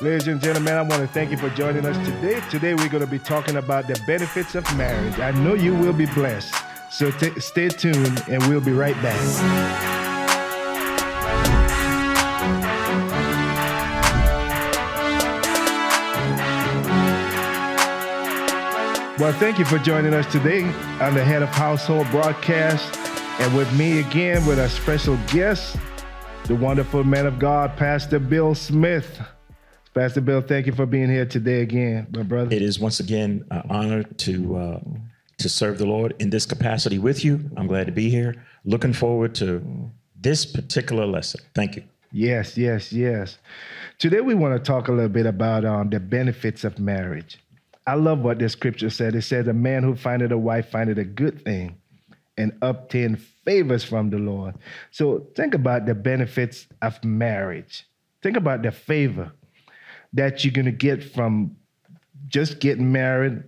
Ladies 0.00 0.28
and 0.28 0.40
gentlemen, 0.40 0.74
I 0.74 0.82
want 0.82 1.02
to 1.02 1.08
thank 1.08 1.32
you 1.32 1.36
for 1.36 1.50
joining 1.50 1.84
us 1.84 1.96
today. 2.06 2.40
Today, 2.50 2.72
we're 2.74 2.88
going 2.88 3.04
to 3.04 3.10
be 3.10 3.18
talking 3.18 3.56
about 3.56 3.88
the 3.88 4.00
benefits 4.06 4.54
of 4.54 4.64
marriage. 4.76 5.18
I 5.18 5.32
know 5.32 5.54
you 5.54 5.74
will 5.74 5.92
be 5.92 6.06
blessed. 6.06 6.54
So 6.88 7.10
t- 7.10 7.40
stay 7.40 7.68
tuned, 7.68 8.22
and 8.28 8.40
we'll 8.46 8.60
be 8.60 8.70
right 8.70 8.94
back. 9.02 9.18
Well, 19.18 19.32
thank 19.32 19.58
you 19.58 19.64
for 19.64 19.78
joining 19.78 20.14
us 20.14 20.30
today 20.30 20.62
on 21.00 21.14
the 21.14 21.24
Head 21.24 21.42
of 21.42 21.48
Household 21.48 22.08
broadcast. 22.12 22.96
And 23.40 23.56
with 23.56 23.76
me 23.76 23.98
again, 23.98 24.46
with 24.46 24.60
our 24.60 24.68
special 24.68 25.18
guest, 25.26 25.76
the 26.44 26.54
wonderful 26.54 27.02
man 27.02 27.26
of 27.26 27.40
God, 27.40 27.76
Pastor 27.76 28.20
Bill 28.20 28.54
Smith. 28.54 29.20
Pastor 29.94 30.20
Bill, 30.20 30.42
thank 30.42 30.66
you 30.66 30.72
for 30.72 30.86
being 30.86 31.10
here 31.10 31.24
today 31.24 31.62
again, 31.62 32.06
my 32.12 32.22
brother. 32.22 32.54
It 32.54 32.62
is 32.62 32.78
once 32.78 33.00
again 33.00 33.44
an 33.50 33.62
honor 33.70 34.02
to 34.02 34.56
uh, 34.56 34.80
to 35.38 35.48
serve 35.48 35.78
the 35.78 35.86
Lord 35.86 36.14
in 36.18 36.30
this 36.30 36.46
capacity 36.46 36.98
with 36.98 37.24
you. 37.24 37.50
I'm 37.56 37.66
glad 37.66 37.86
to 37.86 37.92
be 37.92 38.10
here. 38.10 38.44
Looking 38.64 38.92
forward 38.92 39.34
to 39.36 39.90
this 40.20 40.44
particular 40.44 41.06
lesson. 41.06 41.40
Thank 41.54 41.76
you. 41.76 41.84
Yes, 42.12 42.56
yes, 42.56 42.92
yes. 42.92 43.38
Today 43.98 44.20
we 44.20 44.34
want 44.34 44.56
to 44.56 44.66
talk 44.72 44.88
a 44.88 44.92
little 44.92 45.08
bit 45.08 45.26
about 45.26 45.64
um, 45.64 45.90
the 45.90 46.00
benefits 46.00 46.64
of 46.64 46.78
marriage. 46.78 47.38
I 47.86 47.94
love 47.94 48.20
what 48.20 48.38
the 48.38 48.48
scripture 48.48 48.90
said. 48.90 49.14
It 49.14 49.22
says, 49.22 49.48
"A 49.48 49.52
man 49.52 49.82
who 49.82 49.94
findeth 49.96 50.32
a 50.32 50.38
wife 50.38 50.68
findeth 50.70 50.98
a 50.98 51.04
good 51.04 51.44
thing, 51.44 51.80
and 52.36 52.52
obtain 52.60 53.16
favors 53.16 53.84
from 53.84 54.10
the 54.10 54.18
Lord." 54.18 54.54
So 54.90 55.26
think 55.34 55.54
about 55.54 55.86
the 55.86 55.94
benefits 55.94 56.66
of 56.82 57.02
marriage. 57.02 57.86
Think 58.22 58.36
about 58.36 58.62
the 58.62 58.72
favor 58.72 59.32
that 60.12 60.44
you're 60.44 60.52
going 60.52 60.66
to 60.66 60.72
get 60.72 61.02
from 61.02 61.56
just 62.28 62.60
getting 62.60 62.90
married 62.92 63.42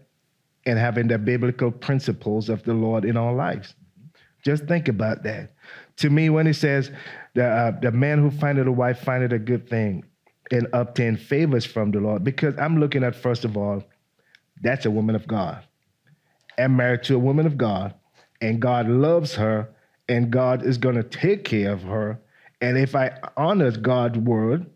and 0.66 0.78
having 0.78 1.08
the 1.08 1.18
biblical 1.18 1.70
principles 1.70 2.48
of 2.48 2.62
the 2.64 2.74
Lord 2.74 3.04
in 3.04 3.16
our 3.16 3.32
lives. 3.32 3.74
Just 4.44 4.66
think 4.66 4.88
about 4.88 5.22
that. 5.24 5.52
To 5.96 6.10
me, 6.10 6.30
when 6.30 6.46
it 6.46 6.54
says 6.54 6.90
the 7.34 7.44
uh, 7.44 7.80
the 7.80 7.92
man 7.92 8.18
who 8.18 8.30
findeth 8.30 8.66
a 8.66 8.72
wife 8.72 9.00
findeth 9.00 9.32
a 9.32 9.38
good 9.38 9.68
thing 9.68 10.04
and 10.50 10.66
obtain 10.72 11.16
favors 11.16 11.64
from 11.64 11.90
the 11.90 12.00
Lord, 12.00 12.24
because 12.24 12.54
I'm 12.58 12.80
looking 12.80 13.04
at 13.04 13.14
first 13.14 13.44
of 13.44 13.56
all 13.56 13.84
that's 14.62 14.86
a 14.86 14.90
woman 14.90 15.14
of 15.14 15.26
God. 15.26 15.64
I'm 16.58 16.76
married 16.76 17.04
to 17.04 17.14
a 17.14 17.18
woman 17.18 17.46
of 17.46 17.56
God, 17.56 17.94
and 18.40 18.60
God 18.60 18.88
loves 18.88 19.34
her, 19.36 19.68
and 20.08 20.30
God 20.30 20.64
is 20.64 20.76
going 20.76 20.96
to 20.96 21.02
take 21.02 21.44
care 21.44 21.72
of 21.72 21.82
her. 21.82 22.20
And 22.60 22.76
if 22.76 22.94
I 22.94 23.18
honor 23.36 23.70
God's 23.70 24.18
word 24.18 24.66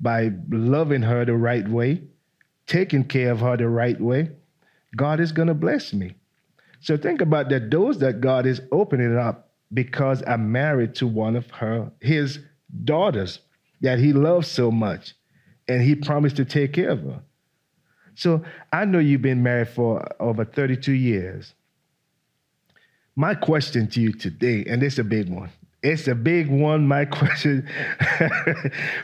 by 0.00 0.30
loving 0.50 1.02
her 1.02 1.24
the 1.24 1.36
right 1.36 1.68
way, 1.68 2.02
taking 2.66 3.04
care 3.04 3.32
of 3.32 3.40
her 3.40 3.56
the 3.56 3.68
right 3.68 4.00
way, 4.00 4.30
God 4.96 5.20
is 5.20 5.32
going 5.32 5.48
to 5.48 5.54
bless 5.54 5.92
me. 5.92 6.14
So 6.80 6.96
think 6.96 7.20
about 7.20 7.48
the 7.48 7.60
doors 7.60 7.98
that 7.98 8.20
God 8.20 8.46
is 8.46 8.60
opening 8.72 9.16
up 9.16 9.50
because 9.72 10.22
I'm 10.26 10.50
married 10.50 10.94
to 10.96 11.06
one 11.06 11.36
of 11.36 11.50
her 11.50 11.92
his 12.00 12.38
daughters 12.84 13.40
that 13.82 13.98
he 13.98 14.12
loves 14.12 14.48
so 14.48 14.70
much 14.70 15.14
and 15.68 15.82
he 15.82 15.94
promised 15.94 16.36
to 16.36 16.44
take 16.44 16.72
care 16.72 16.90
of 16.90 17.02
her. 17.02 17.20
So 18.14 18.42
I 18.72 18.84
know 18.84 18.98
you've 18.98 19.22
been 19.22 19.42
married 19.42 19.68
for 19.68 20.06
over 20.20 20.44
32 20.44 20.92
years. 20.92 21.54
My 23.16 23.34
question 23.34 23.86
to 23.88 24.00
you 24.00 24.12
today, 24.12 24.64
and 24.68 24.80
this 24.80 24.94
is 24.94 24.98
a 24.98 25.04
big 25.04 25.28
one. 25.28 25.50
It's 25.82 26.08
a 26.08 26.14
big 26.14 26.48
one, 26.48 26.86
my 26.86 27.04
question, 27.20 27.68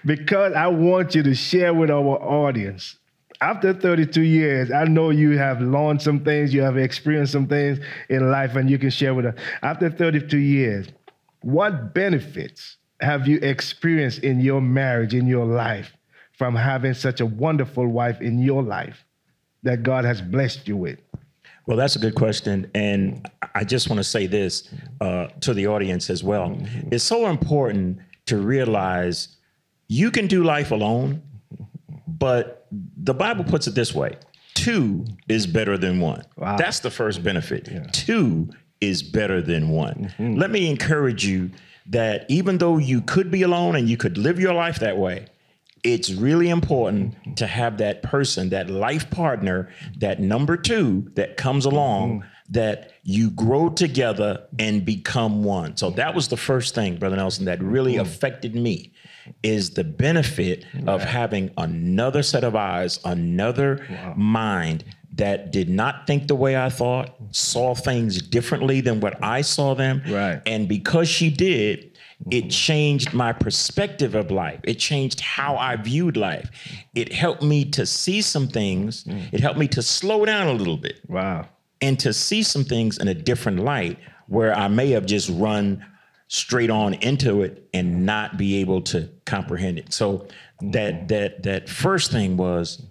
because 0.04 0.52
I 0.52 0.66
want 0.66 1.14
you 1.14 1.22
to 1.22 1.34
share 1.34 1.72
with 1.72 1.90
our 1.90 2.20
audience. 2.22 2.96
After 3.40 3.74
32 3.74 4.22
years, 4.22 4.70
I 4.70 4.84
know 4.84 5.10
you 5.10 5.36
have 5.36 5.60
learned 5.60 6.00
some 6.00 6.20
things, 6.20 6.54
you 6.54 6.62
have 6.62 6.78
experienced 6.78 7.32
some 7.32 7.46
things 7.46 7.78
in 8.08 8.30
life, 8.30 8.56
and 8.56 8.70
you 8.70 8.78
can 8.78 8.90
share 8.90 9.14
with 9.14 9.26
us. 9.26 9.34
After 9.62 9.90
32 9.90 10.38
years, 10.38 10.86
what 11.40 11.92
benefits 11.92 12.78
have 13.00 13.26
you 13.26 13.38
experienced 13.38 14.20
in 14.20 14.40
your 14.40 14.60
marriage, 14.60 15.14
in 15.14 15.26
your 15.26 15.44
life, 15.44 15.92
from 16.32 16.54
having 16.54 16.94
such 16.94 17.20
a 17.20 17.26
wonderful 17.26 17.86
wife 17.86 18.20
in 18.20 18.38
your 18.38 18.62
life? 18.62 19.06
that 19.66 19.82
God 19.82 20.04
has 20.04 20.22
blessed 20.22 20.68
you 20.68 20.76
with? 20.76 20.98
Well, 21.66 21.76
that's 21.76 21.96
a 21.96 21.98
good 21.98 22.14
question. 22.14 22.70
And 22.74 23.28
I 23.54 23.64
just 23.64 23.90
want 23.90 23.98
to 23.98 24.04
say 24.04 24.26
this 24.26 24.72
uh, 25.00 25.28
to 25.40 25.52
the 25.52 25.66
audience 25.66 26.10
as 26.10 26.22
well. 26.22 26.50
Mm-hmm. 26.50 26.88
It's 26.92 27.04
so 27.04 27.26
important 27.26 27.98
to 28.26 28.38
realize 28.38 29.36
you 29.88 30.10
can 30.10 30.26
do 30.26 30.44
life 30.44 30.70
alone, 30.70 31.22
but 32.06 32.66
the 32.70 33.14
Bible 33.14 33.44
puts 33.44 33.66
it 33.66 33.74
this 33.74 33.94
way 33.94 34.16
two 34.56 35.04
is 35.28 35.46
better 35.46 35.78
than 35.78 36.00
one. 36.00 36.24
Wow. 36.36 36.56
That's 36.56 36.80
the 36.80 36.90
first 36.90 37.22
benefit. 37.22 37.68
Yeah. 37.70 37.86
Two 37.92 38.48
is 38.80 39.02
better 39.02 39.40
than 39.40 39.68
one. 39.68 40.12
Mm-hmm. 40.18 40.34
Let 40.34 40.50
me 40.50 40.68
encourage 40.68 41.24
you 41.24 41.50
that 41.88 42.26
even 42.28 42.58
though 42.58 42.78
you 42.78 43.00
could 43.02 43.30
be 43.30 43.42
alone 43.42 43.76
and 43.76 43.88
you 43.88 43.96
could 43.96 44.18
live 44.18 44.40
your 44.40 44.54
life 44.54 44.80
that 44.80 44.98
way, 44.98 45.26
it's 45.86 46.12
really 46.12 46.48
important 46.48 47.36
to 47.36 47.46
have 47.46 47.78
that 47.78 48.02
person, 48.02 48.50
that 48.50 48.68
life 48.68 49.08
partner, 49.10 49.70
that 49.98 50.20
number 50.20 50.56
two 50.56 51.10
that 51.14 51.36
comes 51.36 51.64
along 51.64 52.20
mm-hmm. 52.20 52.28
that 52.50 52.92
you 53.04 53.30
grow 53.30 53.68
together 53.68 54.46
and 54.58 54.84
become 54.84 55.44
one. 55.44 55.76
So 55.76 55.90
that 55.90 56.14
was 56.14 56.28
the 56.28 56.36
first 56.36 56.74
thing, 56.74 56.96
Brother 56.96 57.16
Nelson, 57.16 57.44
that 57.44 57.62
really 57.62 57.94
mm-hmm. 57.94 58.02
affected 58.02 58.56
me 58.56 58.92
is 59.42 59.70
the 59.70 59.84
benefit 59.84 60.64
right. 60.74 60.88
of 60.88 61.02
having 61.02 61.52
another 61.56 62.22
set 62.22 62.42
of 62.42 62.56
eyes, 62.56 62.98
another 63.04 63.86
wow. 63.88 64.14
mind 64.16 64.84
that 65.14 65.50
did 65.50 65.68
not 65.68 66.06
think 66.06 66.28
the 66.28 66.34
way 66.34 66.56
I 66.56 66.68
thought, 66.68 67.14
saw 67.30 67.74
things 67.74 68.20
differently 68.20 68.80
than 68.80 69.00
what 69.00 69.22
I 69.22 69.40
saw 69.40 69.74
them. 69.74 70.02
Right. 70.06 70.42
And 70.46 70.68
because 70.68 71.08
she 71.08 71.30
did, 71.30 71.95
it 72.30 72.50
changed 72.50 73.12
my 73.12 73.32
perspective 73.32 74.14
of 74.14 74.30
life. 74.30 74.60
It 74.64 74.74
changed 74.74 75.20
how 75.20 75.56
I 75.56 75.76
viewed 75.76 76.16
life. 76.16 76.50
It 76.94 77.12
helped 77.12 77.42
me 77.42 77.64
to 77.66 77.86
see 77.86 78.22
some 78.22 78.48
things. 78.48 79.04
It 79.32 79.40
helped 79.40 79.58
me 79.58 79.68
to 79.68 79.82
slow 79.82 80.24
down 80.24 80.48
a 80.48 80.52
little 80.52 80.76
bit. 80.76 81.00
Wow. 81.08 81.48
And 81.80 81.98
to 82.00 82.12
see 82.12 82.42
some 82.42 82.64
things 82.64 82.98
in 82.98 83.08
a 83.08 83.14
different 83.14 83.60
light 83.60 83.98
where 84.28 84.56
I 84.56 84.68
may 84.68 84.90
have 84.90 85.06
just 85.06 85.28
run 85.30 85.84
straight 86.28 86.70
on 86.70 86.94
into 86.94 87.42
it 87.42 87.68
and 87.72 88.04
not 88.04 88.36
be 88.36 88.56
able 88.56 88.80
to 88.82 89.08
comprehend 89.26 89.78
it. 89.78 89.92
So 89.92 90.26
that 90.60 91.08
that 91.08 91.42
that 91.44 91.68
first 91.68 92.10
thing 92.10 92.36
was 92.36 92.82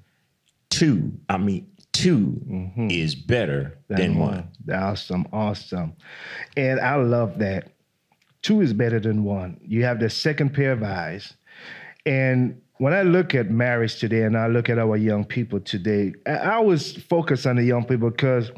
two. 0.69 1.11
I 1.27 1.37
mean, 1.37 1.67
2 1.93 2.17
mm-hmm. 2.17 2.91
is 2.91 3.15
better 3.15 3.79
than, 3.87 3.97
than 3.97 4.19
one. 4.19 4.49
one. 4.65 4.77
Awesome, 4.77 5.25
awesome. 5.31 5.93
And 6.57 6.79
I 6.79 6.95
love 6.95 7.39
that 7.39 7.71
two 8.45 8.61
is 8.61 8.73
better 8.73 8.99
than 8.99 9.23
one. 9.23 9.59
You 9.63 9.83
have 9.85 9.99
the 9.99 10.07
second 10.07 10.53
pair 10.53 10.71
of 10.71 10.83
eyes. 10.83 11.33
And 12.05 12.61
when 12.77 12.93
I 12.93 13.01
look 13.01 13.33
at 13.33 13.49
marriage 13.49 13.99
today 13.99 14.21
and 14.21 14.37
I 14.37 14.45
look 14.45 14.69
at 14.69 14.77
our 14.77 14.97
young 14.97 15.25
people 15.25 15.59
today, 15.59 16.13
I 16.27 16.53
always 16.53 16.95
focus 16.95 17.47
on 17.47 17.55
the 17.55 17.63
young 17.63 17.85
people 17.85 18.11
because 18.11 18.51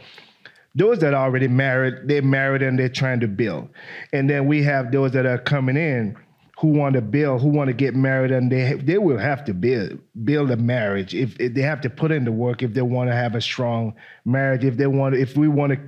those 0.76 1.00
that 1.00 1.14
are 1.14 1.24
already 1.24 1.48
married, 1.48 2.06
they're 2.06 2.22
married 2.22 2.64
and 2.64 2.78
they're 2.78 2.90
trying 2.90 3.22
to 3.22 3.30
build. 3.30 3.70
And 4.12 4.30
then 4.30 4.46
we 4.46 4.62
have 4.64 4.92
those 4.92 5.14
that 5.14 5.26
are 5.26 5.38
coming 5.38 5.78
in 5.78 6.18
who 6.60 6.68
want 6.68 6.96
to 6.96 7.02
build, 7.02 7.42
who 7.42 7.48
want 7.48 7.70
to 7.70 7.74
get 7.74 7.96
married, 7.96 8.32
and 8.32 8.52
they 8.52 8.74
they 8.74 8.98
will 8.98 9.20
have 9.20 9.46
to 9.46 9.54
build 9.54 10.00
build 10.26 10.52
a 10.52 10.58
marriage 10.58 11.14
if, 11.14 11.40
if 11.40 11.54
they 11.54 11.62
have 11.62 11.80
to 11.82 11.90
put 11.90 12.12
in 12.12 12.26
the 12.26 12.32
work 12.32 12.64
if 12.64 12.74
they 12.74 12.82
want 12.82 13.10
to 13.10 13.16
have 13.16 13.36
a 13.36 13.42
strong 13.42 13.94
marriage. 14.26 14.66
If 14.66 14.76
they 14.76 14.88
want, 14.88 15.16
if 15.16 15.38
we 15.38 15.48
want 15.48 15.74
to 15.74 15.80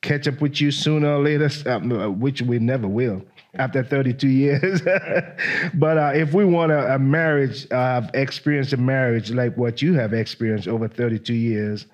catch 0.00 0.28
up 0.28 0.40
with 0.40 0.60
you 0.60 0.70
sooner 0.70 1.16
or 1.16 1.22
later, 1.22 1.50
um, 1.66 2.20
which 2.20 2.42
we 2.42 2.58
never 2.58 2.86
will 2.86 3.22
after 3.56 3.82
32 3.82 4.28
years. 4.28 4.82
but 5.74 5.98
uh, 5.98 6.12
if 6.14 6.32
we 6.32 6.44
want 6.44 6.72
a, 6.72 6.94
a 6.94 6.98
marriage, 6.98 7.70
uh, 7.70 8.02
experienced 8.14 8.72
a 8.72 8.76
marriage 8.76 9.30
like 9.30 9.56
what 9.56 9.82
you 9.82 9.94
have 9.94 10.12
experienced 10.12 10.68
over 10.68 10.88
32 10.88 11.34
years, 11.34 11.86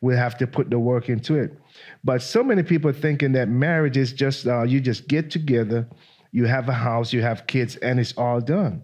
we 0.00 0.14
have 0.14 0.36
to 0.38 0.46
put 0.46 0.70
the 0.70 0.78
work 0.78 1.08
into 1.08 1.34
it. 1.34 1.58
But 2.02 2.22
so 2.22 2.42
many 2.42 2.62
people 2.62 2.92
thinking 2.92 3.32
that 3.32 3.48
marriage 3.48 3.96
is 3.96 4.12
just 4.12 4.46
uh, 4.46 4.62
you 4.62 4.80
just 4.80 5.08
get 5.08 5.30
together, 5.30 5.88
you 6.32 6.44
have 6.46 6.68
a 6.68 6.72
house, 6.72 7.12
you 7.12 7.22
have 7.22 7.46
kids, 7.46 7.76
and 7.76 7.98
it's 7.98 8.12
all 8.16 8.40
done. 8.40 8.82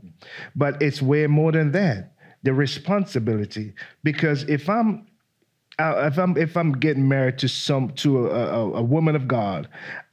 But 0.57 0.81
it's 0.81 1.03
way 1.03 1.27
more 1.27 1.53
than 1.53 1.73
that. 1.73 2.13
The 2.43 2.55
responsibility, 2.55 3.75
because 4.03 4.45
if 4.45 4.71
I'm 4.71 5.07
if 5.79 6.19
I'm 6.19 6.37
if 6.37 6.57
I'm 6.57 6.73
getting 6.73 7.07
married 7.09 7.39
to 7.39 7.49
some 7.49 7.91
to 7.97 8.29
a, 8.29 8.31
a, 8.31 8.73
a 8.77 8.83
woman 8.83 9.17
of 9.17 9.29
God, 9.29 9.69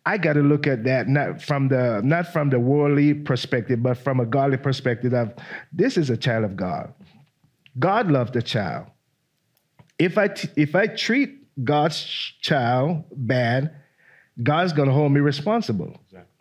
I 0.07 0.17
got 0.17 0.33
to 0.33 0.41
look 0.41 0.67
at 0.67 0.85
that 0.85 1.09
not 1.09 1.41
from 1.41 1.67
the 1.67 1.99
not 2.01 2.31
from 2.31 2.49
the 2.49 2.61
worldly 2.61 3.13
perspective, 3.13 3.83
but 3.83 3.97
from 3.97 4.21
a 4.21 4.25
godly 4.25 4.55
perspective 4.55 5.13
of 5.13 5.33
this 5.73 5.97
is 5.97 6.09
a 6.09 6.15
child 6.15 6.45
of 6.45 6.55
God. 6.55 6.93
God 7.77 8.09
loved 8.09 8.33
the 8.33 8.41
child. 8.41 8.87
If 9.99 10.17
I 10.17 10.29
t- 10.29 10.47
if 10.55 10.75
I 10.75 10.87
treat 10.87 11.31
God's 11.61 11.99
child 12.39 13.03
bad, 13.11 13.75
God's 14.41 14.71
going 14.71 14.87
to 14.87 14.93
hold 14.93 15.11
me 15.11 15.19
responsible. 15.19 15.99
Exactly. 16.05 16.31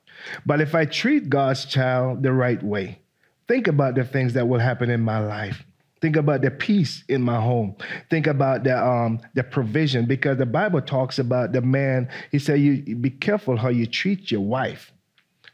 But 0.47 0.61
if 0.61 0.77
I 0.77 0.85
treat 0.85 1.29
God's 1.29 1.65
child 1.65 2.23
the 2.23 2.33
right 2.33 2.63
way, 2.63 3.01
think 3.49 3.67
about 3.67 3.97
the 3.97 4.05
things 4.05 4.35
that 4.35 4.47
will 4.47 4.61
happen 4.61 4.91
in 4.91 5.01
my 5.01 5.19
life. 5.19 5.66
Think 6.01 6.17
about 6.17 6.43
the 6.43 6.51
peace 6.51 7.05
in 7.09 7.23
my 7.23 7.41
home. 7.41 7.75
Think 8.11 8.27
about 8.27 8.65
the 8.65 8.77
um, 8.77 9.21
the 9.35 9.43
provision 9.43 10.05
because 10.07 10.37
the 10.37 10.47
Bible 10.47 10.83
talks 10.83 11.19
about 11.19 11.53
the 11.53 11.63
man. 11.63 12.09
He 12.31 12.39
said, 12.39 12.61
"You 12.61 12.97
be 12.97 13.11
careful 13.11 13.57
how 13.57 13.69
you 13.69 13.87
treat 13.87 14.31
your 14.31 14.43
wife, 14.43 14.93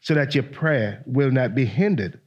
so 0.01 0.15
that 0.15 0.35
your 0.35 0.45
prayer 0.45 1.03
will 1.07 1.31
not 1.31 1.55
be 1.55 1.65
hindered." 1.65 2.21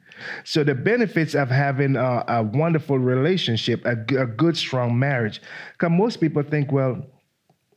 So 0.43 0.63
the 0.63 0.75
benefits 0.75 1.35
of 1.35 1.49
having 1.49 1.97
a, 1.97 2.23
a 2.27 2.43
wonderful 2.43 2.97
relationship, 2.97 3.85
a, 3.85 3.97
a 4.17 4.25
good, 4.25 4.55
strong 4.55 4.97
marriage, 4.97 5.41
because 5.73 5.91
most 5.91 6.21
people 6.21 6.41
think, 6.41 6.71
well, 6.71 7.05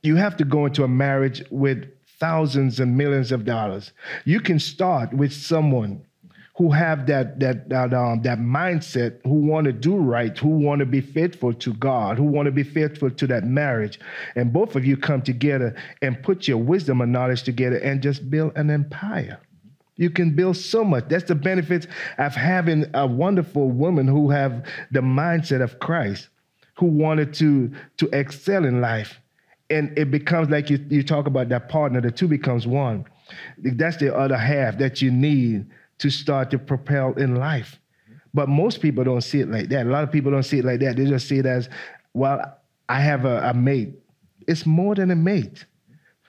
you 0.03 0.17
have 0.17 0.37
to 0.37 0.45
go 0.45 0.67
into 0.67 0.85
a 0.85 0.89
marriage 0.89 1.43
with 1.51 1.85
thousands 2.21 2.81
and 2.81 2.97
millions 2.97 3.33
of 3.33 3.45
dollars. 3.45 3.93
You 4.25 4.41
can 4.41 4.59
start 4.59 5.13
with 5.13 5.33
someone 5.33 6.05
who 6.59 6.73
have 6.73 7.07
that 7.07 7.39
that 7.39 7.69
that, 7.69 7.95
um, 7.95 8.21
that 8.23 8.39
mindset, 8.39 9.21
who 9.23 9.35
want 9.35 9.65
to 9.65 9.73
do 9.73 9.97
right, 9.97 10.37
who 10.37 10.49
want 10.49 10.81
to 10.81 10.87
be 10.87 11.01
faithful 11.01 11.55
to 11.55 11.73
God, 11.75 12.19
who 12.19 12.25
want 12.25 12.47
to 12.47 12.53
be 12.53 12.65
faithful 12.65 13.11
to 13.11 13.27
that 13.29 13.45
marriage, 13.45 14.01
and 14.35 14.53
both 14.53 14.75
of 14.75 14.85
you 14.85 14.97
come 14.97 15.23
together 15.23 15.77
and 16.03 16.21
put 16.21 16.49
your 16.49 16.59
wisdom 16.59 17.01
and 17.01 17.13
knowledge 17.13 17.45
together 17.45 17.77
and 17.77 18.03
just 18.03 18.29
build 18.29 18.53
an 18.57 18.71
empire. 18.71 19.41
You 19.97 20.11
can 20.11 20.35
build 20.35 20.57
so 20.57 20.83
much. 20.83 21.05
That's 21.09 21.25
the 21.25 21.37
benefits 21.37 21.87
of 22.19 22.35
having 22.35 22.87
a 22.93 23.07
wonderful 23.07 23.71
woman 23.71 24.09
who 24.09 24.31
have 24.31 24.67
the 24.91 25.01
mindset 25.01 25.63
of 25.63 25.79
Christ, 25.79 26.29
who 26.75 26.87
wanted 26.87 27.35
to 27.35 27.71
to 27.99 28.09
excel 28.13 28.65
in 28.65 28.81
life, 28.81 29.21
and 29.71 29.97
it 29.97 30.11
becomes 30.11 30.51
like 30.51 30.71
you 30.71 30.85
you 30.91 31.05
talk 31.05 31.29
about 31.29 31.51
that 31.51 31.69
partner. 31.69 32.01
The 32.01 32.11
two 32.11 32.27
becomes 32.27 32.67
one. 32.67 33.05
That's 33.59 33.99
the 33.99 34.17
other 34.17 34.37
half 34.37 34.79
that 34.79 35.01
you 35.01 35.13
need 35.13 35.67
to 35.99 36.11
start 36.11 36.51
to 36.51 36.59
propel 36.59 37.13
in 37.15 37.37
life. 37.37 37.79
But 38.35 38.49
most 38.49 38.81
people 38.81 39.05
don't 39.05 39.23
see 39.23 39.41
it 39.41 39.51
like 39.51 39.69
that. 39.71 39.87
A 39.87 39.89
lot 39.89 40.05
of 40.05 40.13
people 40.13 40.31
don't 40.31 40.43
see 40.43 40.59
it 40.59 40.65
like 40.65 40.81
that. 40.81 40.97
They 40.97 41.07
just 41.07 41.29
see 41.29 41.39
it 41.39 41.47
as, 41.47 41.69
well, 42.15 42.59
I 42.89 43.01
have 43.01 43.25
a, 43.25 43.51
a 43.51 43.55
mate. 43.55 43.95
It's 44.47 44.65
more 44.67 44.95
than 44.95 45.11
a 45.11 45.17
mate. 45.17 45.65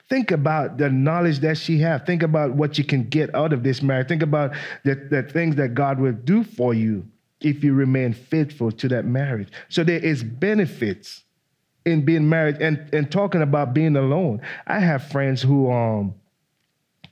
Think 0.09 0.31
about 0.31 0.77
the 0.77 0.89
knowledge 0.89 1.39
that 1.39 1.57
she 1.57 1.77
has. 1.79 2.01
Think 2.01 2.23
about 2.23 2.55
what 2.55 2.77
you 2.77 2.83
can 2.83 3.03
get 3.03 3.33
out 3.35 3.53
of 3.53 3.63
this 3.63 3.81
marriage. 3.81 4.07
Think 4.07 4.23
about 4.23 4.53
the, 4.83 4.95
the 4.95 5.23
things 5.23 5.55
that 5.57 5.75
God 5.75 5.99
will 5.99 6.13
do 6.13 6.43
for 6.43 6.73
you 6.73 7.05
if 7.41 7.63
you 7.63 7.73
remain 7.73 8.13
faithful 8.13 8.71
to 8.71 8.87
that 8.87 9.05
marriage. 9.05 9.49
So 9.69 9.83
there 9.83 9.99
is 9.99 10.23
benefits 10.23 11.23
in 11.85 12.03
being 12.03 12.27
married 12.27 12.57
and, 12.57 12.89
and 12.93 13.11
talking 13.11 13.41
about 13.41 13.73
being 13.73 13.95
alone. 13.95 14.41
I 14.67 14.79
have 14.79 15.09
friends 15.09 15.41
who 15.41 15.71
um 15.71 16.15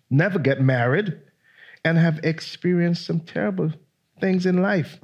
never 0.09 0.39
get 0.39 0.61
married 0.61 1.19
and 1.87 1.97
have 1.97 2.19
experienced 2.23 3.05
some 3.05 3.21
terrible 3.21 3.71
things 4.19 4.45
in 4.45 4.61
life. 4.61 4.99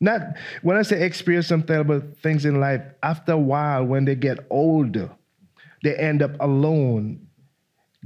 Not 0.00 0.20
when 0.60 0.76
I 0.76 0.82
say 0.82 1.02
experience 1.02 1.46
some 1.46 1.62
terrible 1.62 2.02
things 2.22 2.44
in 2.44 2.60
life, 2.60 2.82
after 3.02 3.32
a 3.32 3.38
while, 3.38 3.86
when 3.86 4.04
they 4.04 4.16
get 4.16 4.38
older, 4.50 5.10
they 5.82 5.96
end 5.96 6.20
up 6.20 6.32
alone, 6.38 7.26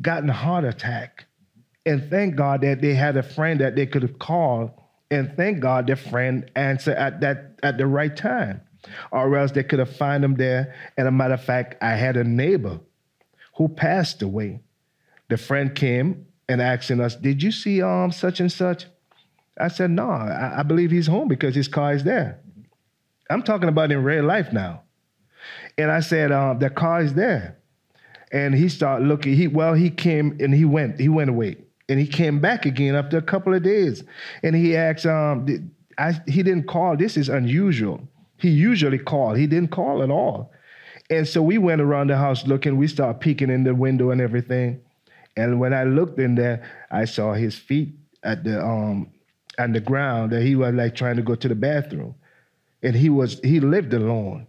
gotten 0.01 0.31
a 0.31 0.33
heart 0.33 0.65
attack. 0.65 1.25
And 1.85 2.09
thank 2.09 2.37
God 2.37 2.61
that 2.61 2.81
they 2.81 2.95
had 2.95 3.17
a 3.17 3.23
friend 3.25 3.61
that 3.61 3.75
they 3.75 3.87
could 3.87 4.03
have 4.03 4.21
called, 4.21 4.71
and 5.11 5.35
thank 5.37 5.59
God 5.59 5.89
their 5.89 5.97
friend 5.97 6.49
answered 6.55 6.97
at 6.97 7.21
that 7.23 7.59
at 7.65 7.79
the 7.79 7.87
right 7.89 8.17
time. 8.17 8.61
Or 9.11 9.37
else 9.37 9.51
they 9.51 9.65
could 9.65 9.81
have 9.81 9.97
found 9.97 10.23
them 10.23 10.37
there. 10.37 10.75
And 10.97 11.09
a 11.09 11.11
matter 11.11 11.35
of 11.35 11.43
fact, 11.43 11.83
I 11.83 11.97
had 11.97 12.17
a 12.17 12.23
neighbor 12.23 12.79
who 13.57 13.67
passed 13.67 14.23
away. 14.23 14.61
The 15.31 15.37
friend 15.37 15.75
came 15.75 16.27
and 16.49 16.61
asking 16.61 17.01
us, 17.01 17.17
"Did 17.17 17.43
you 17.43 17.51
see 17.51 17.83
um 17.83 18.13
such 18.13 18.41
and 18.41 18.51
such?" 18.51 18.87
I 19.59 19.69
said, 19.69 19.91
"No, 19.91 20.09
I, 20.09 20.61
I 20.61 20.63
believe 20.63 20.91
he's 20.91 21.07
home 21.07 21.29
because 21.29 21.55
his 21.55 21.69
car 21.69 21.95
is 21.95 22.05
there." 22.05 22.39
I'm 23.31 23.43
talking 23.43 23.69
about 23.69 23.91
in 23.91 24.03
real 24.05 24.25
life 24.25 24.53
now. 24.53 24.83
And 25.79 25.91
I 25.91 26.01
said, 26.01 26.33
um, 26.33 26.59
"The 26.59 26.71
car 26.71 27.03
is 27.03 27.15
there," 27.15 27.59
and 28.33 28.55
he 28.55 28.69
started 28.69 29.07
looking. 29.07 29.35
He 29.35 29.49
well, 29.49 29.75
he 29.75 29.91
came 29.91 30.37
and 30.41 30.55
he 30.55 30.65
went. 30.65 31.01
He 31.01 31.09
went 31.09 31.31
away, 31.31 31.57
and 31.89 31.99
he 31.99 32.07
came 32.07 32.41
back 32.41 32.67
again 32.67 32.95
after 32.95 33.17
a 33.17 33.23
couple 33.23 33.55
of 33.55 33.63
days, 33.63 34.05
and 34.43 34.55
he 34.55 34.77
asked, 34.77 35.07
um, 35.07 35.71
I, 35.99 36.13
he 36.27 36.43
didn't 36.43 36.67
call. 36.67 36.97
This 36.97 37.17
is 37.17 37.29
unusual. 37.29 38.01
He 38.39 38.51
usually 38.51 38.99
called. 38.99 39.37
He 39.39 39.47
didn't 39.47 39.71
call 39.71 40.03
at 40.03 40.11
all. 40.11 40.53
And 41.11 41.29
so 41.29 41.43
we 41.43 41.59
went 41.59 41.81
around 41.81 42.09
the 42.09 42.17
house 42.17 42.47
looking. 42.47 42.77
We 42.77 42.89
started 42.89 43.21
peeking 43.21 43.51
in 43.51 43.65
the 43.65 43.75
window 43.75 44.11
and 44.11 44.21
everything. 44.21 44.81
And 45.37 45.59
when 45.59 45.75
I 45.75 45.85
looked 45.85 46.19
in 46.19 46.35
there, 46.35 46.63
I 46.91 47.05
saw 47.05 47.33
his 47.33 47.57
feet 47.57 47.95
at 48.23 48.45
the 48.45 48.65
um 48.65 49.11
on 49.59 49.73
the 49.73 49.81
ground 49.81 50.33
that 50.33 50.43
he 50.43 50.57
was 50.57 50.75
like 50.75 50.95
trying 50.95 51.17
to 51.17 51.23
go 51.23 51.35
to 51.35 51.49
the 51.49 51.55
bathroom. 51.55 52.15
And 52.83 52.95
he 52.95 53.09
was 53.09 53.41
he 53.43 53.61
lived 53.61 53.93
alone. 53.95 54.47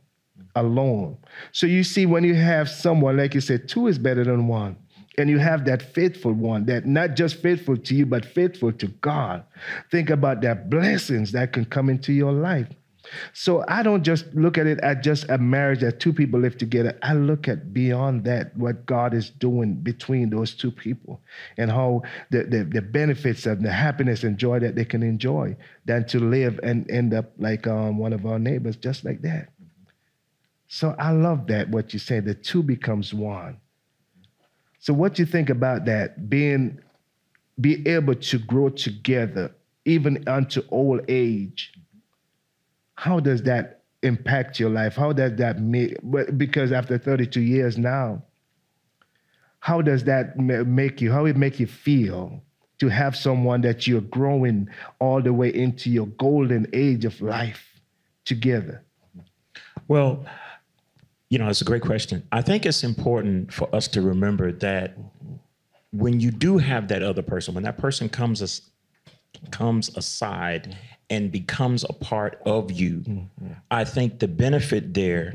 Alone. 0.55 1.17
So 1.51 1.67
you 1.67 1.83
see, 1.83 2.05
when 2.05 2.23
you 2.23 2.35
have 2.35 2.69
someone, 2.69 3.17
like 3.17 3.33
you 3.33 3.41
said, 3.41 3.67
two 3.67 3.87
is 3.87 3.97
better 3.97 4.23
than 4.23 4.47
one. 4.47 4.77
And 5.17 5.29
you 5.29 5.37
have 5.37 5.65
that 5.65 5.81
faithful 5.81 6.33
one 6.33 6.65
that 6.65 6.85
not 6.85 7.15
just 7.15 7.37
faithful 7.37 7.77
to 7.77 7.95
you, 7.95 8.05
but 8.05 8.25
faithful 8.25 8.71
to 8.73 8.87
God. 8.87 9.43
Think 9.91 10.09
about 10.09 10.41
that 10.41 10.69
blessings 10.69 11.31
that 11.31 11.53
can 11.53 11.65
come 11.65 11.89
into 11.89 12.13
your 12.13 12.31
life. 12.31 12.67
So 13.33 13.63
I 13.67 13.83
don't 13.83 14.03
just 14.03 14.25
look 14.33 14.57
at 14.57 14.67
it 14.67 14.79
as 14.79 14.97
just 15.03 15.29
a 15.29 15.37
marriage 15.37 15.81
that 15.81 15.99
two 15.99 16.13
people 16.13 16.39
live 16.39 16.57
together. 16.57 16.97
I 17.01 17.13
look 17.13 17.47
at 17.47 17.73
beyond 17.73 18.23
that, 18.25 18.55
what 18.57 18.85
God 18.85 19.13
is 19.13 19.29
doing 19.29 19.75
between 19.75 20.29
those 20.29 20.53
two 20.53 20.71
people 20.71 21.21
and 21.57 21.71
how 21.71 22.03
the, 22.29 22.43
the, 22.43 22.63
the 22.63 22.81
benefits 22.81 23.45
of 23.45 23.61
the 23.61 23.71
happiness 23.71 24.23
and 24.23 24.37
joy 24.37 24.59
that 24.59 24.75
they 24.75 24.85
can 24.85 25.03
enjoy 25.03 25.55
than 25.85 26.05
to 26.07 26.19
live 26.19 26.59
and 26.63 26.89
end 26.89 27.13
up 27.13 27.31
like 27.37 27.67
um, 27.67 27.97
one 27.97 28.13
of 28.13 28.25
our 28.25 28.39
neighbors, 28.39 28.75
just 28.75 29.05
like 29.05 29.21
that. 29.21 29.49
So 30.67 30.95
I 30.97 31.11
love 31.11 31.47
that, 31.47 31.69
what 31.69 31.93
you 31.93 31.99
say, 31.99 32.19
the 32.19 32.33
two 32.33 32.63
becomes 32.63 33.13
one. 33.13 33.57
So 34.79 34.93
what 34.93 35.17
you 35.19 35.25
think 35.25 35.49
about 35.49 35.85
that, 35.85 36.29
being 36.29 36.79
be 37.59 37.87
able 37.87 38.15
to 38.15 38.37
grow 38.37 38.69
together 38.69 39.53
even 39.85 40.27
unto 40.27 40.63
old 40.69 41.01
age 41.07 41.73
how 42.95 43.19
does 43.19 43.43
that 43.43 43.83
impact 44.03 44.59
your 44.59 44.69
life? 44.69 44.95
How 44.95 45.13
does 45.13 45.35
that 45.37 45.59
make, 45.59 45.97
because 46.37 46.71
after 46.71 46.97
32 46.97 47.41
years 47.41 47.77
now, 47.77 48.23
how 49.59 49.81
does 49.81 50.03
that 50.03 50.37
make 50.37 51.01
you, 51.01 51.11
how 51.11 51.25
it 51.25 51.35
make 51.35 51.59
you 51.59 51.67
feel 51.67 52.41
to 52.77 52.87
have 52.89 53.15
someone 53.15 53.61
that 53.61 53.87
you're 53.87 54.01
growing 54.01 54.69
all 54.99 55.21
the 55.21 55.33
way 55.33 55.53
into 55.53 55.89
your 55.89 56.07
golden 56.07 56.67
age 56.73 57.05
of 57.05 57.19
life 57.21 57.81
together? 58.25 58.83
Well, 59.87 60.25
you 61.29 61.39
know, 61.39 61.47
it's 61.49 61.61
a 61.61 61.65
great 61.65 61.81
question. 61.81 62.23
I 62.31 62.41
think 62.41 62.65
it's 62.65 62.83
important 62.83 63.51
for 63.51 63.73
us 63.75 63.87
to 63.89 64.01
remember 64.01 64.51
that 64.51 64.97
when 65.91 66.19
you 66.19 66.29
do 66.29 66.57
have 66.57 66.87
that 66.89 67.01
other 67.01 67.21
person, 67.21 67.55
when 67.55 67.63
that 67.63 67.77
person 67.77 68.09
comes 68.09 68.41
comes 69.51 69.95
aside 69.97 70.77
and 71.09 71.31
becomes 71.31 71.83
a 71.83 71.93
part 71.93 72.41
of 72.45 72.71
you, 72.71 72.97
mm-hmm. 72.99 73.53
I 73.71 73.83
think 73.83 74.19
the 74.19 74.27
benefit 74.27 74.93
there 74.93 75.33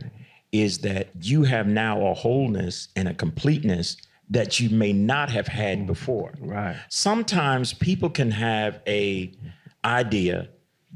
is 0.52 0.78
that 0.78 1.08
you 1.20 1.44
have 1.44 1.66
now 1.66 2.06
a 2.06 2.14
wholeness 2.14 2.88
and 2.96 3.08
a 3.08 3.14
completeness 3.14 3.96
that 4.30 4.60
you 4.60 4.70
may 4.70 4.92
not 4.92 5.30
have 5.30 5.48
had 5.48 5.78
mm-hmm. 5.78 5.86
before. 5.86 6.34
Right. 6.40 6.76
Sometimes 6.88 7.72
people 7.72 8.10
can 8.10 8.30
have 8.30 8.80
a 8.86 9.32
idea 9.84 10.48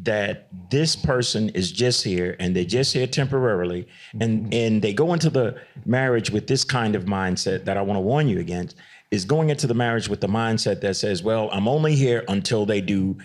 that 0.03 0.49
this 0.71 0.97
person 0.97 1.51
is 1.51 1.71
just 1.71 2.03
here 2.03 2.35
and 2.41 2.55
they're 2.55 2.65
just 2.65 2.93
here 2.93 3.07
temporarily 3.07 3.87
and 4.21 4.43
mm-hmm. 4.43 4.53
and 4.53 4.83
they 4.83 4.93
go 4.93 5.13
into 5.13 5.31
the 5.31 5.57
marriage 5.87 6.31
with 6.31 6.49
this 6.49 6.65
kind 6.65 6.97
of 6.97 7.05
mindset 7.05 7.65
that 7.65 7.77
I 7.77 7.83
want 7.83 7.99
to 7.99 8.01
warn 8.01 8.29
you 8.29 8.41
against 8.41 8.77
is 9.15 9.25
going 9.25 9.51
into 9.51 9.67
the 9.67 9.75
marriage 9.75 10.09
with 10.09 10.21
the 10.21 10.27
mindset 10.27 10.81
that 10.83 10.97
says, 10.97 11.23
well, 11.23 11.49
I'm 11.53 11.69
only 11.69 11.95
here 11.95 12.25
until 12.29 12.67
they 12.67 12.81
do 12.81 13.17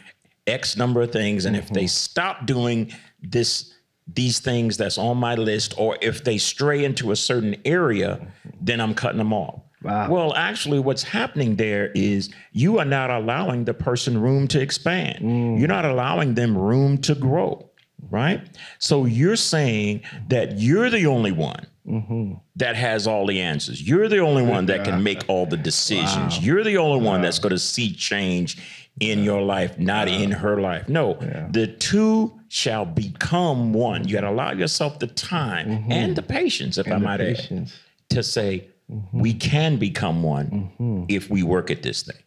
X 0.48 0.78
number 0.78 1.02
of 1.02 1.12
things. 1.12 1.46
And 1.46 1.56
mm-hmm. 1.56 1.64
if 1.64 1.70
they 1.74 1.82
mm-hmm. 1.82 1.88
stop 1.88 2.46
doing 2.46 2.94
this, 3.22 3.74
these 4.08 4.40
things 4.40 4.78
that's 4.78 4.98
on 4.98 5.18
my 5.18 5.36
list, 5.36 5.74
or 5.78 5.98
if 6.02 6.24
they 6.24 6.38
stray 6.38 6.86
into 6.86 7.12
a 7.12 7.16
certain 7.16 7.56
area, 7.66 8.32
then 8.62 8.80
I'm 8.80 8.94
cutting 8.94 9.18
them 9.18 9.34
off. 9.34 9.62
Wow. 9.82 10.10
Well, 10.12 10.36
actually, 10.36 10.80
what's 10.80 11.04
happening 11.04 11.56
there 11.56 11.92
is 11.96 12.30
you 12.52 12.80
are 12.80 12.86
not 12.86 13.10
allowing 13.10 13.64
the 13.64 13.74
person 13.74 14.20
room 14.20 14.48
to 14.50 14.60
expand. 14.60 15.24
Mm. 15.24 15.60
You're 15.60 15.70
not 15.70 15.86
allowing 15.86 16.34
them 16.34 16.58
room 16.58 16.98
to 17.00 17.16
grow, 17.16 17.69
right? 18.10 18.42
So 18.80 19.06
you're 19.06 19.36
saying 19.36 20.04
that 20.28 20.58
you're 20.60 20.90
the 20.90 21.06
only 21.06 21.32
one 21.32 21.66
mm-hmm. 21.88 22.34
that 22.56 22.76
has 22.76 23.08
all 23.08 23.26
the 23.26 23.42
answers. 23.42 23.82
You're 23.88 24.08
the 24.08 24.20
only 24.20 24.44
one 24.44 24.66
that 24.68 24.86
can 24.86 25.04
make 25.04 25.24
all 25.28 25.46
the 25.46 25.58
decisions. 25.58 26.38
Wow. 26.38 26.44
You're 26.44 26.64
the 26.64 26.78
only 26.78 27.00
wow. 27.00 27.14
one 27.14 27.22
that's 27.22 27.40
going 27.40 27.52
to 27.52 27.60
see 27.60 27.94
change 27.94 28.58
in 29.00 29.24
your 29.24 29.42
life, 29.42 29.80
not 29.80 30.08
in 30.08 30.32
her 30.32 30.60
life. 30.60 30.90
No, 30.90 31.18
yeah. 31.22 31.48
the 31.52 31.68
two 31.68 32.38
shall 32.50 32.86
become 32.86 33.74
one. 33.74 34.08
You 34.08 34.16
got 34.16 34.22
to 34.22 34.30
allow 34.30 34.52
yourself 34.52 35.00
the 35.00 35.08
time 35.08 35.70
mm-hmm. 35.70 35.92
and 35.92 36.16
the 36.16 36.22
patience, 36.22 36.78
if 36.78 36.86
and 36.86 36.96
I 36.96 36.98
might 36.98 37.20
patience. 37.20 37.74
add, 37.74 38.16
to 38.16 38.24
say 38.24 38.68
mm-hmm. 38.92 39.20
we 39.20 39.34
can 39.34 39.78
become 39.78 40.24
one 40.24 40.72
mm-hmm. 40.80 41.04
if 41.08 41.30
we 41.30 41.44
work 41.44 41.72
at 41.72 41.82
this 41.82 42.04
thing. 42.04 42.24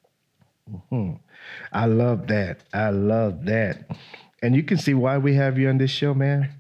Mm-hmm. 0.70 1.16
I 1.72 1.86
love 1.86 2.28
that. 2.28 2.60
I 2.72 2.90
love 2.90 3.44
that. 3.46 3.84
And 4.42 4.56
you 4.56 4.62
can 4.62 4.76
see 4.76 4.94
why 4.94 5.18
we 5.18 5.34
have 5.34 5.58
you 5.58 5.68
on 5.68 5.78
this 5.78 5.90
show, 5.90 6.14
man. 6.14 6.50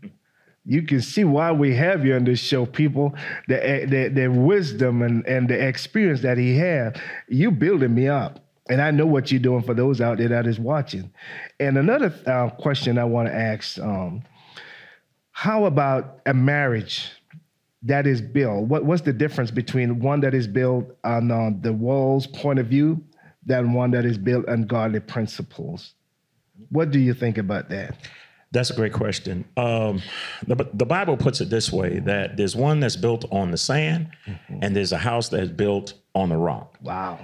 You 0.64 0.82
can 0.82 1.02
see 1.02 1.24
why 1.24 1.50
we 1.50 1.74
have 1.74 2.04
you 2.06 2.14
on 2.14 2.24
this 2.24 2.38
show, 2.38 2.64
people. 2.64 3.14
The 3.48 3.86
the, 3.88 4.08
the 4.08 4.28
wisdom 4.28 5.02
and, 5.02 5.26
and 5.26 5.48
the 5.48 5.66
experience 5.66 6.22
that 6.22 6.38
he 6.38 6.56
had. 6.56 7.00
You 7.28 7.50
building 7.50 7.94
me 7.94 8.08
up. 8.08 8.38
And 8.70 8.80
I 8.80 8.92
know 8.92 9.06
what 9.06 9.32
you're 9.32 9.40
doing 9.40 9.62
for 9.62 9.74
those 9.74 10.00
out 10.00 10.18
there 10.18 10.28
that 10.28 10.46
is 10.46 10.60
watching. 10.60 11.12
And 11.58 11.76
another 11.76 12.14
uh, 12.26 12.50
question 12.50 12.96
I 12.96 13.04
want 13.04 13.28
to 13.28 13.34
ask 13.34 13.78
um, 13.80 14.22
how 15.32 15.64
about 15.64 16.20
a 16.26 16.32
marriage 16.32 17.10
that 17.82 18.06
is 18.06 18.22
built? 18.22 18.68
What, 18.68 18.84
what's 18.84 19.02
the 19.02 19.12
difference 19.12 19.50
between 19.50 19.98
one 19.98 20.20
that 20.20 20.34
is 20.34 20.46
built 20.46 20.96
on 21.02 21.30
uh, 21.30 21.50
the 21.60 21.72
world's 21.72 22.28
point 22.28 22.60
of 22.60 22.66
view 22.66 23.02
than 23.44 23.72
one 23.72 23.90
that 23.90 24.04
is 24.04 24.16
built 24.16 24.48
on 24.48 24.66
godly 24.66 25.00
principles? 25.00 25.94
What 26.70 26.90
do 26.90 26.98
you 26.98 27.14
think 27.14 27.38
about 27.38 27.68
that? 27.70 27.96
That's 28.52 28.68
a 28.68 28.74
great 28.74 28.92
question. 28.92 29.46
Um, 29.56 30.02
the, 30.46 30.68
the, 30.74 30.84
Bible 30.84 31.16
puts 31.16 31.40
it 31.40 31.48
this 31.48 31.72
way 31.72 32.00
that 32.00 32.36
there's 32.36 32.54
one 32.54 32.80
that's 32.80 32.96
built 32.96 33.24
on 33.32 33.50
the 33.50 33.56
sand, 33.56 34.10
mm-hmm. 34.26 34.58
and 34.60 34.76
there's 34.76 34.92
a 34.92 34.98
house 34.98 35.30
that's 35.30 35.48
built 35.50 35.94
on 36.14 36.28
the 36.28 36.36
rock. 36.36 36.76
Wow. 36.82 37.18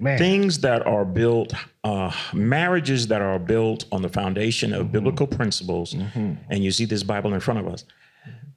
Man. 0.00 0.18
Things 0.18 0.58
that 0.60 0.84
are 0.84 1.04
built, 1.04 1.52
uh, 1.84 2.10
marriages 2.32 3.06
that 3.06 3.22
are 3.22 3.38
built 3.38 3.84
on 3.92 4.02
the 4.02 4.08
foundation 4.08 4.72
of 4.72 4.82
mm-hmm. 4.82 4.92
biblical 4.92 5.28
principles, 5.28 5.94
mm-hmm. 5.94 6.34
and 6.50 6.64
you 6.64 6.72
see 6.72 6.86
this 6.86 7.04
Bible 7.04 7.34
in 7.34 7.40
front 7.40 7.60
of 7.60 7.68
us. 7.68 7.84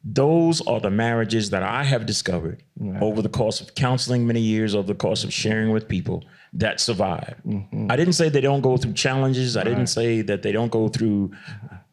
Those 0.07 0.61
are 0.67 0.79
the 0.79 0.91
marriages 0.91 1.49
that 1.49 1.63
I 1.63 1.83
have 1.83 2.05
discovered 2.05 2.61
right. 2.79 3.01
over 3.01 3.23
the 3.23 3.29
course 3.29 3.59
of 3.59 3.73
counseling 3.73 4.27
many 4.27 4.39
years, 4.39 4.75
over 4.75 4.87
the 4.87 4.93
course 4.95 5.23
of 5.23 5.33
sharing 5.33 5.71
with 5.71 5.87
people 5.87 6.23
that 6.53 6.79
survive. 6.79 7.35
Mm-hmm. 7.45 7.87
I 7.89 7.95
didn't 7.95 8.13
say 8.13 8.29
they 8.29 8.41
don't 8.41 8.61
go 8.61 8.77
through 8.77 8.93
challenges. 8.93 9.57
I 9.57 9.61
right. 9.61 9.69
didn't 9.69 9.87
say 9.87 10.21
that 10.21 10.43
they 10.43 10.51
don't 10.51 10.71
go 10.71 10.87
through 10.89 11.31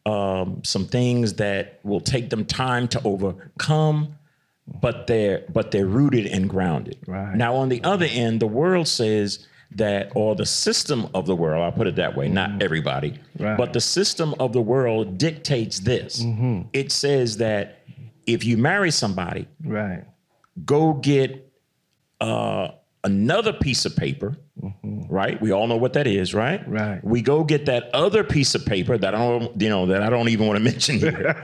um, 0.05 0.61
some 0.63 0.85
things 0.85 1.33
that 1.35 1.79
will 1.83 2.01
take 2.01 2.29
them 2.29 2.45
time 2.45 2.87
to 2.89 3.01
overcome 3.03 4.15
but 4.81 5.07
they're 5.07 5.43
but 5.51 5.71
they're 5.71 5.85
rooted 5.85 6.25
and 6.27 6.49
grounded. 6.49 6.97
Right. 7.07 7.35
Now, 7.35 7.55
on 7.55 7.69
the 7.69 7.83
other 7.83 8.07
end, 8.09 8.39
the 8.39 8.47
world 8.47 8.87
says 8.87 9.45
that, 9.75 10.11
or 10.15 10.35
the 10.35 10.45
system 10.45 11.09
of 11.13 11.25
the 11.25 11.35
world, 11.35 11.63
I'll 11.63 11.71
put 11.71 11.87
it 11.87 11.95
that 11.95 12.15
way, 12.15 12.25
mm-hmm. 12.25 12.35
not 12.35 12.61
everybody, 12.61 13.19
right. 13.39 13.57
but 13.57 13.73
the 13.73 13.81
system 13.81 14.35
of 14.39 14.53
the 14.53 14.61
world 14.61 15.17
dictates 15.17 15.79
this. 15.79 16.21
Mm-hmm. 16.21 16.67
It 16.73 16.91
says 16.91 17.37
that 17.37 17.82
if 18.25 18.43
you 18.43 18.57
marry 18.57 18.91
somebody, 18.91 19.47
right, 19.63 20.03
go 20.65 20.93
get 20.93 21.51
uh, 22.21 22.69
another 23.03 23.51
piece 23.51 23.85
of 23.85 23.95
paper, 23.95 24.37
mm-hmm. 24.61 25.13
right? 25.13 25.41
We 25.41 25.51
all 25.51 25.67
know 25.67 25.75
what 25.75 25.93
that 25.93 26.07
is, 26.07 26.33
right? 26.33 26.67
Right. 26.67 27.03
We 27.03 27.21
go 27.21 27.43
get 27.43 27.65
that 27.65 27.93
other 27.93 28.23
piece 28.23 28.55
of 28.55 28.65
paper 28.65 28.97
that 28.97 29.13
I 29.13 29.17
don't, 29.17 29.61
you 29.61 29.69
know, 29.69 29.87
that 29.87 30.01
I 30.01 30.09
don't 30.09 30.29
even 30.29 30.47
want 30.47 30.57
to 30.57 30.63
mention 30.63 30.99
here. 30.99 31.35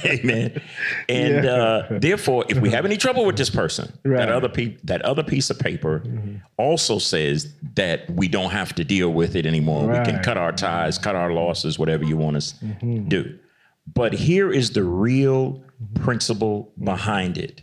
Amen. 0.04 0.60
And 1.08 1.44
yeah. 1.44 1.50
uh, 1.50 1.98
therefore, 1.98 2.44
if 2.48 2.58
we 2.58 2.70
have 2.70 2.84
any 2.84 2.96
trouble 2.96 3.24
with 3.24 3.36
this 3.36 3.50
person, 3.50 3.96
right. 4.04 4.18
that 4.18 4.28
other 4.28 4.48
pe- 4.48 4.76
that 4.84 5.02
other 5.02 5.22
piece 5.22 5.50
of 5.50 5.58
paper 5.58 6.00
mm-hmm. 6.00 6.36
also 6.56 6.98
says 6.98 7.54
that 7.74 8.10
we 8.10 8.26
don't 8.26 8.50
have 8.50 8.74
to 8.74 8.84
deal 8.84 9.12
with 9.12 9.36
it 9.36 9.46
anymore. 9.46 9.86
Right. 9.86 10.04
We 10.04 10.12
can 10.12 10.22
cut 10.22 10.36
our 10.36 10.52
ties, 10.52 10.98
cut 10.98 11.14
our 11.14 11.32
losses, 11.32 11.78
whatever 11.78 12.04
you 12.04 12.16
want 12.16 12.36
us 12.36 12.54
mm-hmm. 12.54 13.08
do. 13.08 13.38
But 13.92 14.14
here 14.14 14.50
is 14.50 14.72
the 14.72 14.82
real 14.82 15.62
principle 15.94 16.72
behind 16.82 17.38
it. 17.38 17.62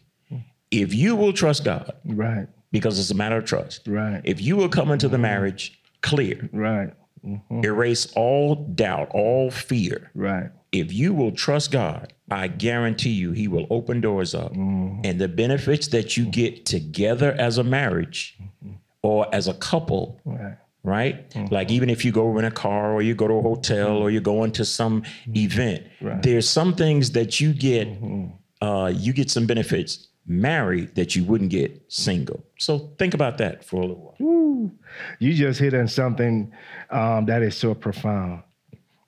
If 0.69 0.93
you 0.93 1.15
will 1.15 1.33
trust 1.33 1.65
God, 1.65 1.93
right 2.05 2.47
because 2.71 2.99
it's 2.99 3.11
a 3.11 3.15
matter 3.15 3.37
of 3.37 3.45
trust. 3.45 3.87
Right. 3.87 4.21
If 4.23 4.41
you 4.41 4.55
will 4.55 4.69
come 4.69 4.91
into 4.91 5.07
the 5.07 5.17
marriage 5.17 5.79
clear, 6.01 6.49
right. 6.51 6.93
Mm-hmm. 7.25 7.63
Erase 7.63 8.11
all 8.15 8.55
doubt, 8.55 9.09
all 9.13 9.51
fear. 9.51 10.09
Right. 10.15 10.49
If 10.71 10.91
you 10.91 11.13
will 11.13 11.31
trust 11.31 11.71
God, 11.71 12.13
I 12.31 12.47
guarantee 12.47 13.11
you 13.11 13.31
He 13.31 13.47
will 13.47 13.67
open 13.69 14.01
doors 14.01 14.33
up. 14.33 14.53
Mm-hmm. 14.53 15.01
And 15.03 15.19
the 15.19 15.27
benefits 15.27 15.87
that 15.89 16.17
you 16.17 16.25
get 16.25 16.65
together 16.65 17.33
as 17.33 17.57
a 17.57 17.63
marriage 17.63 18.37
mm-hmm. 18.41 18.75
or 19.03 19.27
as 19.35 19.47
a 19.47 19.53
couple, 19.53 20.19
right? 20.25 20.57
Right? 20.83 21.29
Mm-hmm. 21.31 21.53
Like 21.53 21.71
even 21.71 21.89
if 21.89 22.03
you 22.05 22.11
go 22.11 22.37
in 22.37 22.45
a 22.45 22.51
car 22.51 22.93
or 22.93 23.01
you 23.01 23.15
go 23.15 23.27
to 23.27 23.35
a 23.35 23.41
hotel 23.41 23.97
or 23.97 24.09
you 24.09 24.21
go 24.21 24.43
into 24.43 24.65
some 24.65 25.01
mm-hmm. 25.01 25.35
event, 25.35 25.87
right. 26.01 26.21
there's 26.21 26.49
some 26.49 26.73
things 26.75 27.11
that 27.11 27.39
you 27.39 27.53
get, 27.53 27.87
mm-hmm. 27.87 28.65
uh, 28.65 28.87
you 28.87 29.13
get 29.13 29.29
some 29.29 29.45
benefits 29.45 30.07
married 30.25 30.95
that 30.95 31.15
you 31.15 31.23
wouldn't 31.23 31.49
get 31.49 31.81
single. 31.87 32.43
So 32.57 32.91
think 32.97 33.13
about 33.13 33.37
that 33.39 33.63
for 33.63 33.77
a 33.77 33.85
little 33.85 34.15
while. 34.19 34.27
Ooh, 34.27 34.71
you 35.19 35.33
just 35.33 35.59
hit 35.59 35.73
on 35.73 35.87
something 35.87 36.51
um, 36.89 37.25
that 37.25 37.41
is 37.41 37.55
so 37.55 37.73
profound. 37.73 38.43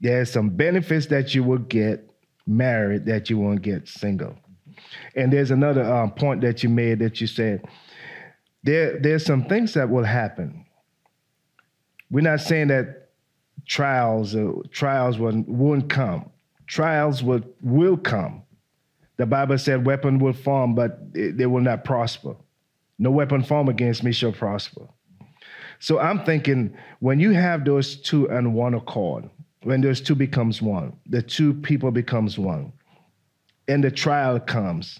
There's 0.02 0.32
some 0.32 0.50
benefits 0.50 1.06
that 1.08 1.34
you 1.34 1.44
will 1.44 1.60
get 1.60 2.10
married 2.46 3.06
that 3.06 3.30
you 3.30 3.38
won't 3.38 3.62
get 3.62 3.88
single. 3.88 4.36
And 5.16 5.32
there's 5.32 5.52
another 5.52 5.84
um, 5.84 6.12
point 6.12 6.42
that 6.42 6.62
you 6.62 6.70
made 6.70 7.00
that 7.00 7.22
you 7.22 7.28
said 7.28 7.64
there, 8.64 9.00
there's 9.00 9.26
some 9.26 9.44
things 9.46 9.74
that 9.74 9.90
will 9.90 10.04
happen. 10.04 10.66
We're 12.14 12.22
not 12.22 12.40
saying 12.40 12.70
that 12.70 13.10
trials 13.66 14.36
uh, 14.36 14.54
trials 14.72 15.20
will, 15.20 15.44
won't 15.48 15.90
come. 15.90 16.30
Trials 16.68 17.22
will, 17.22 17.42
will 17.62 17.98
come 17.98 18.44
the 19.18 19.26
Bible 19.26 19.58
said, 19.58 19.86
weapon 19.86 20.20
will 20.20 20.34
form, 20.34 20.76
but 20.76 21.14
they 21.14 21.46
will 21.46 21.62
not 21.62 21.84
prosper. 21.84 22.36
No 22.98 23.12
weapon 23.12 23.44
formed 23.44 23.70
against 23.70 24.04
me 24.04 24.12
shall 24.12 24.32
prosper. 24.32 24.88
So 25.80 26.00
I'm 26.00 26.24
thinking 26.24 26.76
when 27.00 27.20
you 27.20 27.32
have 27.32 27.66
those 27.66 27.96
two 27.96 28.30
and 28.30 28.54
one 28.54 28.74
accord, 28.74 29.30
when 29.64 29.82
those 29.82 30.02
two 30.02 30.16
becomes 30.16 30.62
one, 30.62 30.94
the 31.08 31.22
two 31.22 31.54
people 31.54 31.92
becomes 31.92 32.40
one, 32.40 32.74
and 33.68 33.84
the 33.84 33.92
trial 33.92 34.40
comes, 34.40 35.00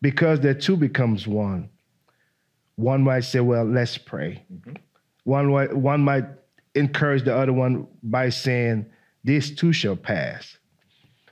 because 0.00 0.40
the 0.40 0.54
two 0.54 0.76
becomes 0.76 1.26
one, 1.26 1.68
one 2.76 3.02
might 3.02 3.20
say, 3.20 3.40
well, 3.40 3.64
let's 3.64 3.98
pray. 3.98 4.44
Mm-hmm. 4.52 4.72
One, 5.24 5.82
one 5.82 6.00
might 6.02 6.24
encourage 6.74 7.24
the 7.24 7.36
other 7.36 7.52
one 7.52 7.86
by 8.02 8.30
saying, 8.30 8.86
this 9.24 9.50
too 9.50 9.72
shall 9.72 9.96
pass. 9.96 10.56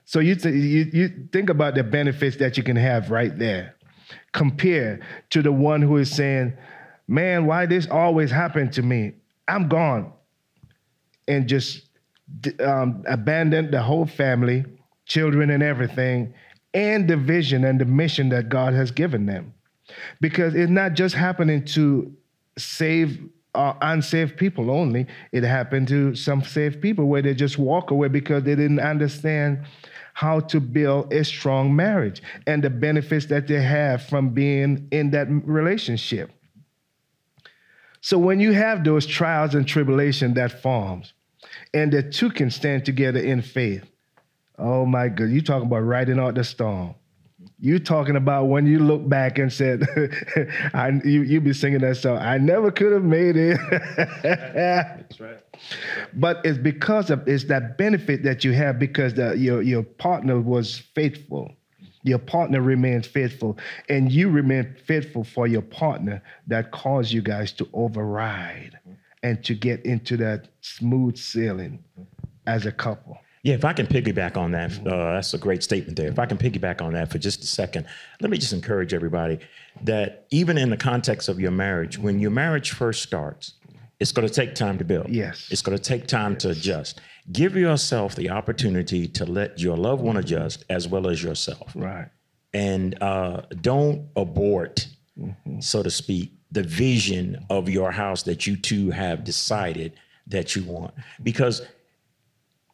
So 0.05 0.21
you, 0.21 0.35
th- 0.35 0.55
you, 0.55 0.91
you 0.93 1.29
think 1.33 1.51
about 1.51 1.75
the 1.75 1.85
benefits 1.85 2.37
that 2.37 2.57
you 2.57 2.63
can 2.63 2.77
have 2.77 3.11
right 3.11 3.37
there. 3.39 3.77
Compare 4.33 5.01
to 5.31 5.43
the 5.43 5.53
one 5.53 5.83
who 5.83 5.97
is 5.99 6.11
saying, 6.11 6.57
man, 7.07 7.47
why 7.47 7.67
this 7.67 7.87
always 7.89 8.31
happened 8.31 8.73
to 8.75 8.83
me? 8.83 9.13
I'm 9.47 9.69
gone. 9.69 10.13
And 11.27 11.49
just 11.49 11.89
um, 12.61 13.03
the 13.03 13.83
whole 13.85 14.07
family, 14.07 14.65
children 15.07 15.51
and 15.51 15.63
everything, 15.63 16.35
and 16.75 17.09
the 17.09 17.17
vision 17.17 17.65
and 17.65 17.81
the 17.81 17.85
mission 17.85 18.29
that 18.31 18.49
God 18.49 18.75
has 18.75 18.91
given 18.91 19.27
them. 19.27 19.55
Because 20.21 20.55
it's 20.55 20.71
not 20.71 20.95
just 20.95 21.15
happening 21.15 21.65
to 21.67 22.15
save 22.59 23.29
uh, 23.59 23.75
unsaved 23.83 24.37
people 24.37 24.71
only. 24.71 25.07
It 25.33 25.43
happened 25.43 25.89
to 25.89 26.15
some 26.15 26.43
saved 26.43 26.81
people 26.81 27.07
where 27.07 27.21
they 27.21 27.35
just 27.35 27.59
walk 27.59 27.91
away 27.91 28.07
because 28.09 28.45
they 28.45 28.55
didn't 28.55 28.79
understand 28.79 29.65
how 30.15 30.41
to 30.41 30.61
build 30.61 31.13
a 31.13 31.25
strong 31.25 31.75
marriage 31.75 32.23
and 32.47 32.63
the 32.63 32.71
benefits 32.71 33.27
that 33.27 33.49
they 33.49 33.61
have 33.61 34.03
from 34.05 34.31
being 34.31 34.87
in 34.93 35.11
that 35.11 35.29
relationship. 35.29 36.31
So 38.01 38.17
when 38.17 38.39
you 38.39 38.53
have 38.53 38.85
those 38.85 39.07
trials 39.07 39.55
and 39.55 39.67
tribulation 39.67 40.35
that 40.35 40.63
forms, 40.63 41.13
and 41.75 41.93
the 41.93 42.03
two 42.03 42.31
can 42.31 42.51
stand 42.51 42.85
together 42.85 43.19
in 43.19 43.43
faith, 43.43 43.85
oh 44.57 44.87
my 44.87 45.09
God, 45.09 45.31
you 45.31 45.43
talking 45.43 45.67
about 45.67 45.81
riding 45.81 46.21
out 46.21 46.37
the 46.37 46.45
storm. 46.45 46.95
You 47.61 47.81
talking 47.81 48.15
about 48.15 48.45
when 48.45 48.67
you 48.67 48.79
look 48.79 49.09
back 49.09 49.39
and 49.39 49.53
said, 49.53 49.83
I, 50.75 51.01
you 51.05 51.23
you 51.23 51.41
be 51.41 51.53
singing 51.53 51.81
that 51.81 51.97
song. 51.97 52.19
I 52.19 52.39
never 52.39 52.71
could 52.71 52.93
have 52.93 53.03
made 53.03 53.37
it. 53.37 53.59
That's 54.23 55.21
right. 55.21 55.39
But 56.15 56.41
it's 56.45 56.57
because 56.57 57.11
of 57.11 57.27
it's 57.27 57.45
that 57.45 57.77
benefit 57.77 58.23
that 58.23 58.45
you 58.45 58.53
have 58.53 58.79
because 58.79 59.15
the, 59.15 59.37
your 59.37 59.61
your 59.61 59.83
partner 59.83 60.41
was 60.41 60.79
faithful. 60.95 61.53
Your 62.05 62.21
partner 62.21 62.61
remains 62.61 63.09
faithful, 63.09 63.59
and 63.89 64.11
you 64.11 64.31
remain 64.31 64.77
faithful 64.87 65.25
for 65.25 65.49
your 65.49 65.63
partner 65.63 66.23
that 66.47 66.71
caused 66.71 67.13
you 67.13 67.23
guys 67.23 67.51
to 67.55 67.69
override 67.73 68.79
and 69.25 69.43
to 69.45 69.55
get 69.55 69.85
into 69.85 70.17
that 70.19 70.49
smooth 70.61 71.17
sailing 71.17 71.83
as 72.47 72.67
a 72.67 72.73
couple. 72.73 73.19
Yeah, 73.49 73.55
if 73.55 73.65
I 73.65 73.73
can 73.73 73.87
piggyback 73.87 74.37
on 74.37 74.53
that, 74.53 74.79
uh, 74.87 75.15
that's 75.15 75.33
a 75.33 75.39
great 75.39 75.63
statement 75.63 75.97
there. 75.97 76.09
If 76.09 76.19
I 76.19 76.27
can 76.27 76.37
piggyback 76.37 76.83
on 76.83 76.93
that 76.93 77.11
for 77.11 77.17
just 77.17 77.43
a 77.43 77.47
second, 77.47 77.87
let 78.21 78.31
me 78.31 78.37
just 78.37 78.53
encourage 78.53 78.93
everybody 78.93 79.39
that 79.85 80.27
even 80.31 80.59
in 80.59 80.69
the 80.69 80.77
context 80.77 81.31
of 81.31 81.41
your 81.41 81.51
marriage, 81.51 81.97
when 81.97 82.19
your 82.19 82.31
marriage 82.31 82.73
first 82.73 83.03
starts, 83.03 83.55
it's 84.01 84.13
going 84.13 84.29
to 84.29 84.35
take 84.35 84.55
time 84.55 84.77
to 84.77 84.85
build. 84.85 85.09
Yes. 85.09 85.49
It's 85.51 85.63
going 85.63 85.79
to 85.79 85.83
take 85.83 86.07
time 86.07 86.33
yes. 86.33 86.43
to 86.43 86.51
adjust. 86.51 87.01
Give 87.33 87.57
yourself 87.57 88.15
the 88.17 88.29
opportunity 88.29 89.09
to 89.09 89.25
let 89.25 89.59
your 89.59 89.79
loved 89.79 90.03
one 90.03 90.19
adjust 90.19 90.67
as 90.69 90.87
well 90.87 91.09
as 91.09 91.23
yourself. 91.23 91.73
Right. 91.75 92.09
And 92.53 93.03
uh, 93.03 93.45
don't 93.63 94.09
abort, 94.15 94.89
mm-hmm. 95.19 95.61
so 95.61 95.83
to 95.83 95.91
speak, 95.91 96.33
the 96.53 96.65
vision 96.65 97.47
of 97.49 97.71
your 97.71 97.93
house 97.93 98.25
that 98.25 98.47
you 98.47 98.59
two 98.59 98.91
have 98.91 99.25
decided 99.25 99.95
that 100.27 100.55
you 100.55 100.65
want. 100.65 100.93
Because 101.23 101.63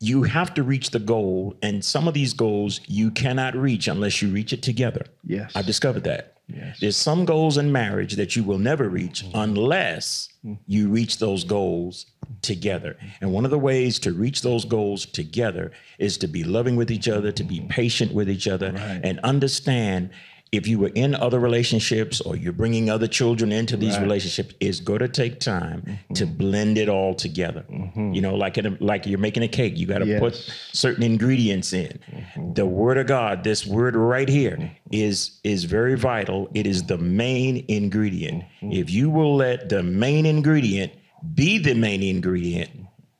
you 0.00 0.22
have 0.24 0.54
to 0.54 0.62
reach 0.62 0.90
the 0.90 0.98
goal, 0.98 1.56
and 1.62 1.84
some 1.84 2.08
of 2.08 2.14
these 2.14 2.32
goals 2.32 2.80
you 2.86 3.10
cannot 3.10 3.54
reach 3.54 3.88
unless 3.88 4.20
you 4.20 4.28
reach 4.28 4.52
it 4.52 4.62
together. 4.62 5.06
Yes. 5.24 5.52
I've 5.54 5.66
discovered 5.66 6.04
that. 6.04 6.34
Yes. 6.46 6.78
There's 6.78 6.96
some 6.96 7.24
goals 7.24 7.56
in 7.56 7.72
marriage 7.72 8.16
that 8.16 8.36
you 8.36 8.44
will 8.44 8.58
never 8.58 8.88
reach 8.88 9.24
mm-hmm. 9.24 9.38
unless 9.38 10.28
you 10.66 10.90
reach 10.90 11.18
those 11.18 11.42
goals 11.42 12.06
together. 12.42 12.98
And 13.22 13.32
one 13.32 13.46
of 13.46 13.50
the 13.50 13.58
ways 13.58 13.98
to 14.00 14.12
reach 14.12 14.42
those 14.42 14.66
goals 14.66 15.06
together 15.06 15.72
is 15.98 16.18
to 16.18 16.26
be 16.28 16.44
loving 16.44 16.76
with 16.76 16.90
each 16.90 17.08
other, 17.08 17.32
to 17.32 17.44
be 17.44 17.60
mm-hmm. 17.60 17.68
patient 17.68 18.12
with 18.12 18.28
each 18.28 18.46
other, 18.46 18.74
and 19.02 19.18
understand 19.20 20.10
if 20.56 20.66
you 20.66 20.78
were 20.78 20.90
in 20.94 21.14
other 21.14 21.38
relationships 21.38 22.20
or 22.20 22.36
you're 22.36 22.52
bringing 22.52 22.88
other 22.90 23.06
children 23.06 23.52
into 23.52 23.76
these 23.76 23.98
relationships, 23.98 24.54
it's 24.60 24.80
going 24.80 25.00
to 25.00 25.08
take 25.08 25.40
time 25.40 25.82
Mm-hmm. 25.84 26.14
to 26.14 26.26
blend 26.26 26.78
it 26.78 26.88
all 26.88 27.14
together. 27.14 27.64
Mm-hmm. 27.70 28.12
You 28.14 28.20
know, 28.20 28.34
like 28.34 28.56
in 28.58 28.66
a, 28.66 28.76
like 28.80 29.06
you're 29.06 29.18
making 29.18 29.42
a 29.42 29.48
cake, 29.48 29.76
you 29.78 29.86
got 29.86 29.98
to 29.98 30.06
Yes. 30.06 30.20
put 30.20 30.34
certain 30.72 31.02
ingredients 31.02 31.72
in. 31.72 31.98
Mm-hmm. 32.12 32.52
The 32.54 32.66
Word 32.66 32.98
of 32.98 33.06
God, 33.06 33.44
this 33.44 33.66
word 33.66 33.96
right 33.96 34.28
here, 34.28 34.56
mm-hmm. 34.56 34.74
is 34.90 35.40
is 35.44 35.64
very 35.64 35.94
vital. 35.96 36.48
It 36.54 36.66
is 36.66 36.84
the 36.84 36.98
main 36.98 37.64
ingredient. 37.68 38.44
If 38.62 38.90
you 38.90 39.10
will 39.10 39.36
let 39.36 39.68
the 39.68 39.82
main 39.82 40.26
ingredient 40.26 40.92
be 41.34 41.58
the 41.58 41.74
main 41.74 42.02
ingredient, 42.02 42.70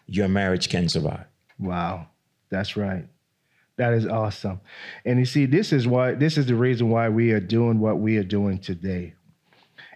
your 0.06 0.28
marriage 0.28 0.68
can 0.68 0.88
survive. 0.88 1.24
Wow, 1.58 2.06
that's 2.50 2.76
right. 2.76 3.06
That 3.76 3.92
is 3.92 4.06
awesome. 4.06 4.60
And 5.04 5.18
you 5.18 5.24
see, 5.24 5.46
this 5.46 5.72
is 5.72 5.86
why 5.88 6.12
this 6.14 6.38
is 6.38 6.46
the 6.46 6.54
reason 6.54 6.90
why 6.90 7.08
we 7.08 7.32
are 7.32 7.40
doing 7.40 7.80
what 7.80 7.98
we 7.98 8.16
are 8.18 8.24
doing 8.24 8.58
today. 8.58 9.14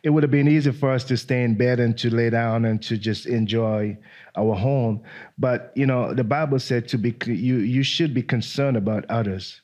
It 0.03 0.11
would 0.11 0.23
have 0.23 0.31
been 0.31 0.49
easy 0.49 0.73
for 0.73 0.91
us 0.91 1.05
to 1.05 1.17
stay 1.17 1.43
in 1.43 1.57
bed 1.57 1.81
and 1.81 1.97
to 1.99 2.15
lay 2.15 2.31
down 2.31 2.65
and 2.65 2.83
to 2.83 2.97
just 2.97 3.27
enjoy 3.27 3.99
our 4.37 4.55
home, 4.55 5.03
but 5.39 5.73
you 5.75 5.87
know, 5.87 6.15
the 6.15 6.25
Bible 6.25 6.61
said 6.61 6.89
to 6.89 6.99
be 6.99 7.15
you 7.27 7.57
you 7.57 7.83
should 7.83 8.15
be 8.15 8.23
concerned 8.23 8.77
about 8.77 9.05
others. 9.09 9.61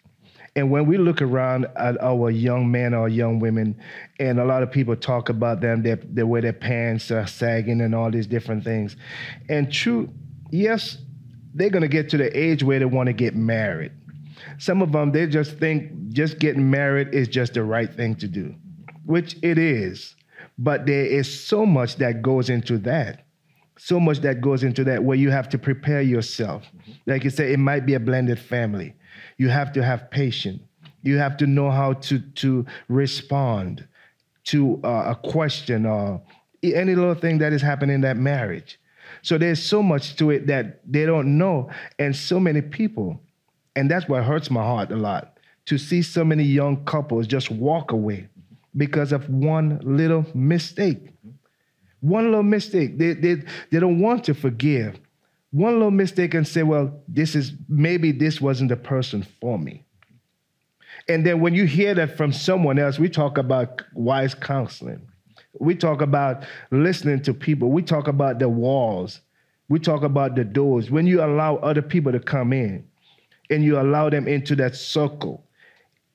And 0.56 0.70
when 0.70 0.86
we 0.86 0.98
look 0.98 1.20
around 1.20 1.66
at 1.76 2.00
our 2.00 2.30
young 2.30 2.70
men 2.70 2.94
or 2.94 3.08
young 3.08 3.40
women, 3.40 3.76
and 4.20 4.38
a 4.38 4.44
lot 4.44 4.62
of 4.62 4.70
people 4.70 4.94
talk 4.94 5.28
about 5.28 5.60
them, 5.60 5.82
their, 5.82 5.96
the 5.96 6.24
way 6.24 6.40
their 6.40 6.52
pants 6.52 7.10
are 7.10 7.26
sagging 7.26 7.80
and 7.80 7.92
all 7.92 8.08
these 8.08 8.28
different 8.28 8.62
things. 8.62 8.96
And 9.48 9.72
true, 9.72 10.12
yes, 10.50 10.98
they're 11.54 11.70
going 11.70 11.82
to 11.82 11.88
get 11.88 12.08
to 12.10 12.18
the 12.18 12.36
age 12.38 12.62
where 12.62 12.78
they 12.78 12.84
want 12.84 13.08
to 13.08 13.12
get 13.12 13.34
married. 13.34 13.90
Some 14.58 14.82
of 14.82 14.92
them, 14.92 15.12
they 15.12 15.26
just 15.26 15.58
think 15.58 16.10
just 16.10 16.38
getting 16.38 16.70
married 16.70 17.14
is 17.14 17.28
just 17.28 17.54
the 17.54 17.64
right 17.64 17.92
thing 17.92 18.16
to 18.16 18.28
do, 18.28 18.54
which 19.04 19.36
it 19.42 19.58
is. 19.58 20.14
But 20.58 20.86
there 20.86 21.04
is 21.04 21.46
so 21.46 21.66
much 21.66 21.96
that 21.96 22.22
goes 22.22 22.50
into 22.50 22.78
that. 22.78 23.26
So 23.76 23.98
much 23.98 24.20
that 24.20 24.40
goes 24.40 24.62
into 24.62 24.84
that 24.84 25.02
where 25.02 25.16
you 25.16 25.30
have 25.30 25.48
to 25.50 25.58
prepare 25.58 26.00
yourself. 26.00 26.62
Like 27.06 27.24
you 27.24 27.30
say, 27.30 27.52
it 27.52 27.58
might 27.58 27.86
be 27.86 27.94
a 27.94 28.00
blended 28.00 28.38
family. 28.38 28.94
You 29.36 29.48
have 29.48 29.72
to 29.72 29.82
have 29.82 30.10
patience. 30.10 30.62
You 31.02 31.18
have 31.18 31.36
to 31.38 31.46
know 31.46 31.70
how 31.70 31.94
to, 31.94 32.18
to 32.18 32.64
respond 32.88 33.86
to 34.44 34.80
uh, 34.84 35.14
a 35.16 35.28
question 35.30 35.86
or 35.86 36.22
any 36.62 36.94
little 36.94 37.14
thing 37.14 37.38
that 37.38 37.52
is 37.52 37.60
happening 37.62 37.96
in 37.96 38.00
that 38.02 38.16
marriage. 38.16 38.78
So 39.22 39.38
there's 39.38 39.62
so 39.62 39.82
much 39.82 40.16
to 40.16 40.30
it 40.30 40.46
that 40.46 40.80
they 40.90 41.04
don't 41.04 41.36
know. 41.36 41.70
And 41.98 42.14
so 42.14 42.38
many 42.38 42.60
people, 42.60 43.20
and 43.76 43.90
that's 43.90 44.08
what 44.08 44.24
hurts 44.24 44.50
my 44.50 44.62
heart 44.62 44.92
a 44.92 44.96
lot, 44.96 45.38
to 45.66 45.78
see 45.78 46.02
so 46.02 46.24
many 46.24 46.44
young 46.44 46.84
couples 46.84 47.26
just 47.26 47.50
walk 47.50 47.92
away 47.92 48.28
because 48.76 49.12
of 49.12 49.28
one 49.28 49.80
little 49.82 50.26
mistake. 50.34 51.10
One 52.00 52.26
little 52.26 52.42
mistake. 52.42 52.98
They, 52.98 53.14
they, 53.14 53.36
they 53.70 53.80
don't 53.80 54.00
want 54.00 54.24
to 54.24 54.34
forgive. 54.34 54.98
One 55.52 55.74
little 55.74 55.90
mistake 55.90 56.34
and 56.34 56.46
say, 56.46 56.62
well, 56.62 57.00
this 57.08 57.34
is 57.34 57.52
maybe 57.68 58.12
this 58.12 58.40
wasn't 58.40 58.70
the 58.70 58.76
person 58.76 59.26
for 59.40 59.58
me. 59.58 59.84
And 61.08 61.24
then 61.24 61.40
when 61.40 61.54
you 61.54 61.64
hear 61.64 61.94
that 61.94 62.16
from 62.16 62.32
someone 62.32 62.78
else, 62.78 62.98
we 62.98 63.08
talk 63.08 63.38
about 63.38 63.82
wise 63.94 64.34
counseling. 64.34 65.06
We 65.60 65.74
talk 65.74 66.02
about 66.02 66.44
listening 66.70 67.22
to 67.22 67.34
people. 67.34 67.70
We 67.70 67.82
talk 67.82 68.08
about 68.08 68.38
the 68.38 68.48
walls. 68.48 69.20
We 69.68 69.78
talk 69.78 70.02
about 70.02 70.34
the 70.34 70.44
doors. 70.44 70.90
When 70.90 71.06
you 71.06 71.22
allow 71.22 71.56
other 71.56 71.82
people 71.82 72.12
to 72.12 72.20
come 72.20 72.52
in 72.52 72.84
and 73.50 73.64
you 73.64 73.78
allow 73.78 74.10
them 74.10 74.26
into 74.28 74.56
that 74.56 74.74
circle 74.74 75.44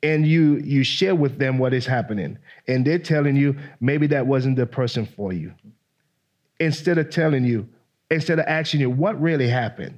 and 0.01 0.25
you 0.25 0.57
you 0.57 0.83
share 0.83 1.15
with 1.15 1.37
them 1.39 1.57
what 1.57 1.73
is 1.73 1.85
happening 1.85 2.37
and 2.67 2.85
they're 2.85 2.99
telling 2.99 3.35
you 3.35 3.55
maybe 3.81 4.07
that 4.07 4.25
wasn't 4.25 4.55
the 4.55 4.65
person 4.65 5.05
for 5.05 5.33
you. 5.33 5.53
Instead 6.59 6.97
of 6.97 7.09
telling 7.09 7.45
you, 7.45 7.67
instead 8.11 8.39
of 8.39 8.45
asking 8.47 8.81
you 8.81 8.89
what 8.89 9.19
really 9.21 9.47
happened 9.47 9.97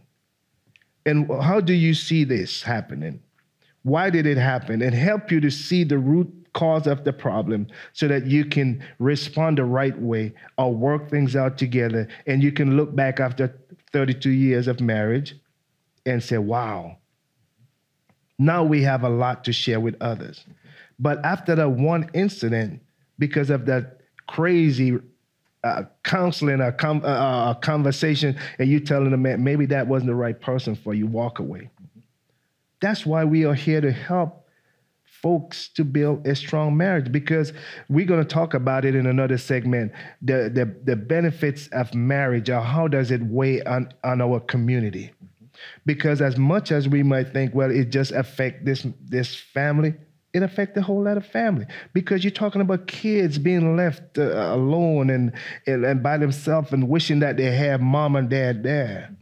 and 1.06 1.30
how 1.42 1.60
do 1.60 1.74
you 1.74 1.94
see 1.94 2.24
this 2.24 2.62
happening? 2.62 3.22
Why 3.84 4.10
did 4.10 4.28
it 4.28 4.38
happen? 4.38 4.82
And 4.82 4.94
help 4.94 5.32
you 5.32 5.40
to 5.42 5.50
see 5.50 5.84
the 5.84 5.98
root 5.98 6.32
cause 6.54 6.86
of 6.86 7.04
the 7.04 7.14
problem 7.14 7.68
so 7.94 8.08
that 8.08 8.28
you 8.28 8.46
can 8.46 8.84
respond 9.00 9.58
the 9.58 9.64
right 9.64 9.98
way 10.00 10.34
or 10.58 10.74
work 10.74 11.10
things 11.10 11.36
out 11.36 11.58
together. 11.58 12.08
And 12.28 12.44
you 12.44 12.52
can 12.52 12.78
look 12.78 12.96
back 12.96 13.20
after 13.20 13.58
32 13.94 14.30
years 14.30 14.68
of 14.68 14.80
marriage 14.80 15.36
and 16.06 16.22
say, 16.22 16.38
wow, 16.38 16.98
now 18.42 18.64
we 18.64 18.82
have 18.82 19.04
a 19.04 19.10
lot 19.10 19.44
to 19.44 19.54
share 19.54 19.80
with 19.80 19.96
others. 20.02 20.46
But 20.98 21.24
after 21.24 21.56
that 21.56 21.70
one 21.70 22.10
incident, 22.14 22.82
because 23.20 23.50
of 23.50 23.68
that 23.68 24.02
crazy 24.28 24.98
uh, 25.64 25.84
counseling, 26.04 26.60
a, 26.60 26.72
com- 26.72 27.06
uh, 27.06 27.52
a 27.52 27.56
conversation, 27.62 28.38
and 28.58 28.68
you 28.68 28.80
telling 28.80 29.12
them, 29.12 29.22
man, 29.22 29.44
maybe 29.44 29.68
that 29.68 29.86
wasn't 29.86 30.08
the 30.08 30.16
right 30.16 30.40
person 30.40 30.76
for 30.76 30.96
you, 30.96 31.06
walk 31.06 31.38
away. 31.38 31.70
That's 32.82 33.06
why 33.06 33.26
we 33.26 33.46
are 33.46 33.54
here 33.54 33.80
to 33.80 33.92
help 33.92 34.48
folks 35.06 35.70
to 35.70 35.84
build 35.84 36.26
a 36.26 36.36
strong 36.36 36.76
marriage 36.76 37.12
because 37.12 37.54
we're 37.90 38.08
going 38.08 38.26
to 38.26 38.28
talk 38.28 38.56
about 38.56 38.86
it 38.86 38.96
in 38.96 39.06
another 39.06 39.38
segment 39.38 39.92
the, 40.24 40.50
the, 40.52 40.76
the 40.84 40.96
benefits 40.96 41.68
of 41.68 41.94
marriage 41.94 42.50
or 42.50 42.60
how 42.60 42.88
does 42.88 43.12
it 43.12 43.22
weigh 43.22 43.62
on, 43.64 43.94
on 44.04 44.20
our 44.20 44.40
community 44.40 45.12
because 45.86 46.22
as 46.22 46.38
much 46.38 46.72
as 46.72 46.88
we 46.88 47.04
might 47.04 47.32
think 47.32 47.54
well 47.54 47.72
it 47.72 47.90
just 47.90 48.12
affect 48.12 48.66
this 48.66 48.86
this 49.02 49.36
family 49.36 49.94
it 50.34 50.44
affect 50.44 50.78
a 50.78 50.82
whole 50.82 51.04
lot 51.04 51.18
of 51.18 51.26
family 51.26 51.66
because 51.94 52.24
you're 52.24 52.32
talking 52.32 52.62
about 52.62 52.88
kids 52.88 53.38
being 53.38 53.76
left 53.76 54.18
uh, 54.18 54.54
alone 54.54 55.10
and, 55.10 55.34
and 55.68 55.84
and 55.86 56.02
by 56.02 56.18
themselves 56.18 56.72
and 56.72 56.88
wishing 56.88 57.20
that 57.20 57.38
they 57.38 57.52
have 57.52 57.82
mom 57.82 58.16
and 58.16 58.30
dad 58.30 58.64
there 58.64 59.16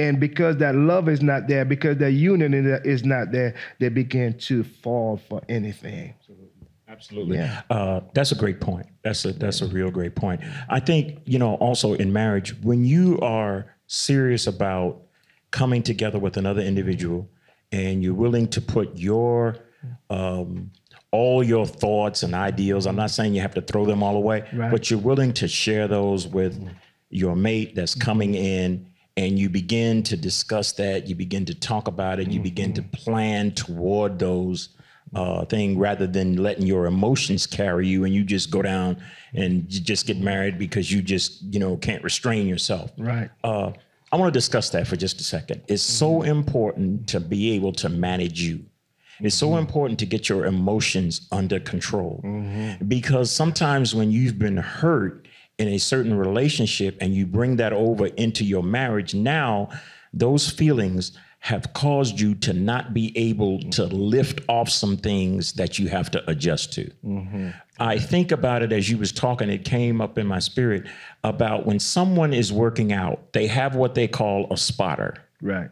and 0.00 0.18
because 0.18 0.56
that 0.56 0.74
love 0.74 1.10
is 1.10 1.20
not 1.20 1.46
there, 1.46 1.66
because 1.66 1.98
that 1.98 2.12
union 2.12 2.54
is 2.54 3.04
not 3.04 3.32
there, 3.32 3.54
they 3.80 3.90
begin 3.90 4.32
to 4.38 4.64
fall 4.64 5.20
for 5.28 5.42
anything. 5.46 6.14
Absolutely. 6.88 7.36
Yeah. 7.36 7.62
Uh, 7.68 8.00
that's 8.14 8.32
a 8.32 8.34
great 8.34 8.60
point. 8.60 8.86
That's 9.04 9.24
a 9.24 9.32
that's 9.32 9.60
a 9.60 9.66
real 9.66 9.90
great 9.90 10.16
point. 10.16 10.40
I 10.68 10.80
think 10.80 11.20
you 11.24 11.38
know 11.38 11.54
also 11.56 11.94
in 11.94 12.12
marriage 12.12 12.58
when 12.62 12.84
you 12.84 13.20
are 13.20 13.76
serious 13.86 14.46
about 14.46 15.02
coming 15.50 15.82
together 15.82 16.18
with 16.18 16.36
another 16.36 16.60
individual 16.62 17.28
and 17.72 18.02
you're 18.02 18.14
willing 18.14 18.48
to 18.48 18.60
put 18.60 18.96
your 18.96 19.56
um, 20.10 20.70
all 21.12 21.42
your 21.42 21.66
thoughts 21.66 22.22
and 22.22 22.34
ideals. 22.34 22.86
I'm 22.86 22.96
not 22.96 23.10
saying 23.10 23.34
you 23.34 23.40
have 23.40 23.54
to 23.54 23.62
throw 23.62 23.84
them 23.84 24.02
all 24.02 24.16
away, 24.16 24.44
Right. 24.52 24.70
but 24.70 24.90
you're 24.90 25.00
willing 25.00 25.32
to 25.34 25.48
share 25.48 25.88
those 25.88 26.28
with 26.28 26.56
your 27.08 27.34
mate 27.34 27.74
that's 27.74 27.94
coming 27.94 28.34
in 28.36 28.86
and 29.16 29.36
you 29.38 29.48
begin 29.48 30.02
to 30.04 30.16
discuss 30.16 30.72
that 30.72 31.08
you 31.08 31.16
begin 31.16 31.44
to 31.46 31.54
talk 31.54 31.88
about 31.88 32.20
it 32.20 32.30
you 32.30 32.38
begin 32.40 32.72
to 32.72 32.82
plan 32.82 33.50
toward 33.50 34.20
those 34.20 34.68
uh, 35.16 35.44
thing 35.46 35.76
rather 35.76 36.06
than 36.06 36.36
letting 36.36 36.64
your 36.64 36.86
emotions 36.86 37.44
carry 37.44 37.88
you 37.88 38.04
and 38.04 38.14
you 38.14 38.22
just 38.22 38.48
go 38.52 38.62
down 38.62 38.96
and 39.34 39.64
you 39.72 39.80
just 39.80 40.06
get 40.06 40.18
married 40.18 40.56
because 40.56 40.92
you 40.92 41.02
just 41.02 41.42
you 41.52 41.58
know 41.58 41.76
can't 41.76 42.04
restrain 42.04 42.46
yourself 42.46 42.92
Right. 42.96 43.28
uh, 43.42 43.72
i 44.12 44.16
want 44.16 44.32
to 44.32 44.36
discuss 44.36 44.70
that 44.70 44.86
for 44.86 44.96
just 44.96 45.20
a 45.20 45.24
second. 45.24 45.62
It's 45.68 45.82
so 45.82 46.20
mm-hmm. 46.20 46.30
important 46.30 47.08
to 47.08 47.20
be 47.20 47.52
able 47.52 47.72
to 47.74 47.88
manage 47.88 48.40
you. 48.40 48.64
It's 49.20 49.36
so 49.36 49.50
mm-hmm. 49.50 49.58
important 49.58 49.98
to 50.00 50.06
get 50.06 50.28
your 50.28 50.46
emotions 50.46 51.28
under 51.30 51.60
control. 51.60 52.22
Mm-hmm. 52.24 52.86
Because 52.86 53.30
sometimes 53.30 53.94
when 53.94 54.10
you've 54.10 54.38
been 54.38 54.56
hurt 54.56 55.28
in 55.58 55.68
a 55.68 55.78
certain 55.78 56.14
relationship 56.14 56.96
and 57.00 57.14
you 57.14 57.26
bring 57.26 57.56
that 57.56 57.72
over 57.72 58.06
into 58.06 58.44
your 58.44 58.62
marriage, 58.62 59.14
now 59.14 59.68
those 60.12 60.50
feelings 60.50 61.12
have 61.40 61.72
caused 61.72 62.20
you 62.20 62.34
to 62.34 62.52
not 62.52 62.92
be 62.92 63.16
able 63.16 63.60
to 63.70 63.84
lift 63.86 64.40
off 64.48 64.68
some 64.68 64.96
things 64.96 65.54
that 65.54 65.78
you 65.78 65.88
have 65.88 66.10
to 66.10 66.30
adjust 66.30 66.72
to. 66.74 66.90
I 67.80 67.98
think 67.98 68.30
about 68.30 68.62
it 68.62 68.72
as 68.72 68.88
you 68.90 68.98
was 68.98 69.10
talking, 69.10 69.48
it 69.48 69.64
came 69.64 70.00
up 70.00 70.18
in 70.18 70.26
my 70.26 70.38
spirit 70.38 70.86
about 71.24 71.66
when 71.66 71.78
someone 71.80 72.32
is 72.34 72.52
working 72.52 72.92
out, 72.92 73.32
they 73.32 73.46
have 73.46 73.74
what 73.74 73.94
they 73.94 74.06
call 74.06 74.46
a 74.52 74.56
spotter. 74.56 75.14
Right. 75.42 75.70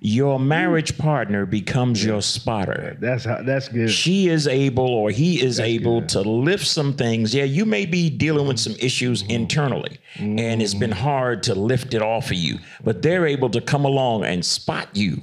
your 0.00 0.40
marriage 0.40 0.96
partner 0.96 1.44
becomes 1.44 2.02
your 2.04 2.22
spotter. 2.22 2.96
That's 3.00 3.24
how. 3.24 3.42
That's 3.42 3.68
good. 3.68 3.90
She 3.90 4.28
is 4.28 4.46
able 4.48 4.88
or 4.88 5.10
he 5.10 5.42
is 5.42 5.60
able 5.60 6.00
good. 6.00 6.08
to 6.10 6.20
lift 6.22 6.66
some 6.66 6.94
things. 6.94 7.34
Yeah, 7.34 7.44
you 7.44 7.66
may 7.66 7.84
be 7.84 8.08
dealing 8.08 8.46
with 8.48 8.58
some 8.58 8.74
issues 8.80 9.22
Mm-hmm. 9.22 9.30
internally, 9.30 9.98
and 10.18 10.62
it's 10.62 10.72
been 10.74 10.90
hard 10.92 11.42
to 11.44 11.54
lift 11.54 11.92
it 11.94 12.00
off 12.02 12.26
of 12.30 12.36
you, 12.36 12.58
but 12.82 13.02
they're 13.02 13.26
able 13.26 13.50
to 13.50 13.60
come 13.60 13.84
along 13.84 14.24
and 14.24 14.42
spot 14.44 14.88
you 14.94 15.20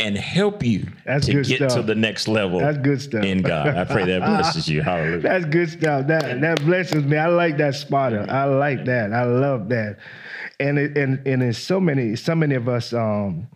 and 0.00 0.16
help 0.16 0.62
you 0.62 0.86
That's 1.04 1.26
to 1.26 1.42
get 1.42 1.70
to 1.70 1.82
the 1.82 1.94
next 1.94 2.28
level 2.28 2.60
That's 2.60 2.78
good 2.78 3.00
stuff. 3.02 3.24
in 3.24 3.42
God. 3.42 3.68
I 3.76 3.84
pray 3.84 4.04
that 4.06 4.20
blesses 4.26 4.68
you. 4.68 4.82
Hallelujah. 4.82 5.20
That's 5.20 5.44
good 5.46 5.70
stuff. 5.70 6.06
That 6.06 6.40
that 6.40 6.64
blesses 6.64 7.04
me. 7.04 7.16
I 7.16 7.26
like 7.26 7.56
that 7.58 7.74
spotter. 7.74 8.24
I 8.28 8.44
like 8.44 8.84
that. 8.84 9.12
I 9.12 9.24
love 9.24 9.68
that. 9.70 9.98
And 10.60 10.78
it, 10.78 10.96
and 10.96 11.26
and 11.26 11.56
so 11.56 11.80
many 11.80 12.14
so 12.14 12.34
many 12.34 12.54
of 12.54 12.68
us 12.68 12.92
um 12.92 13.48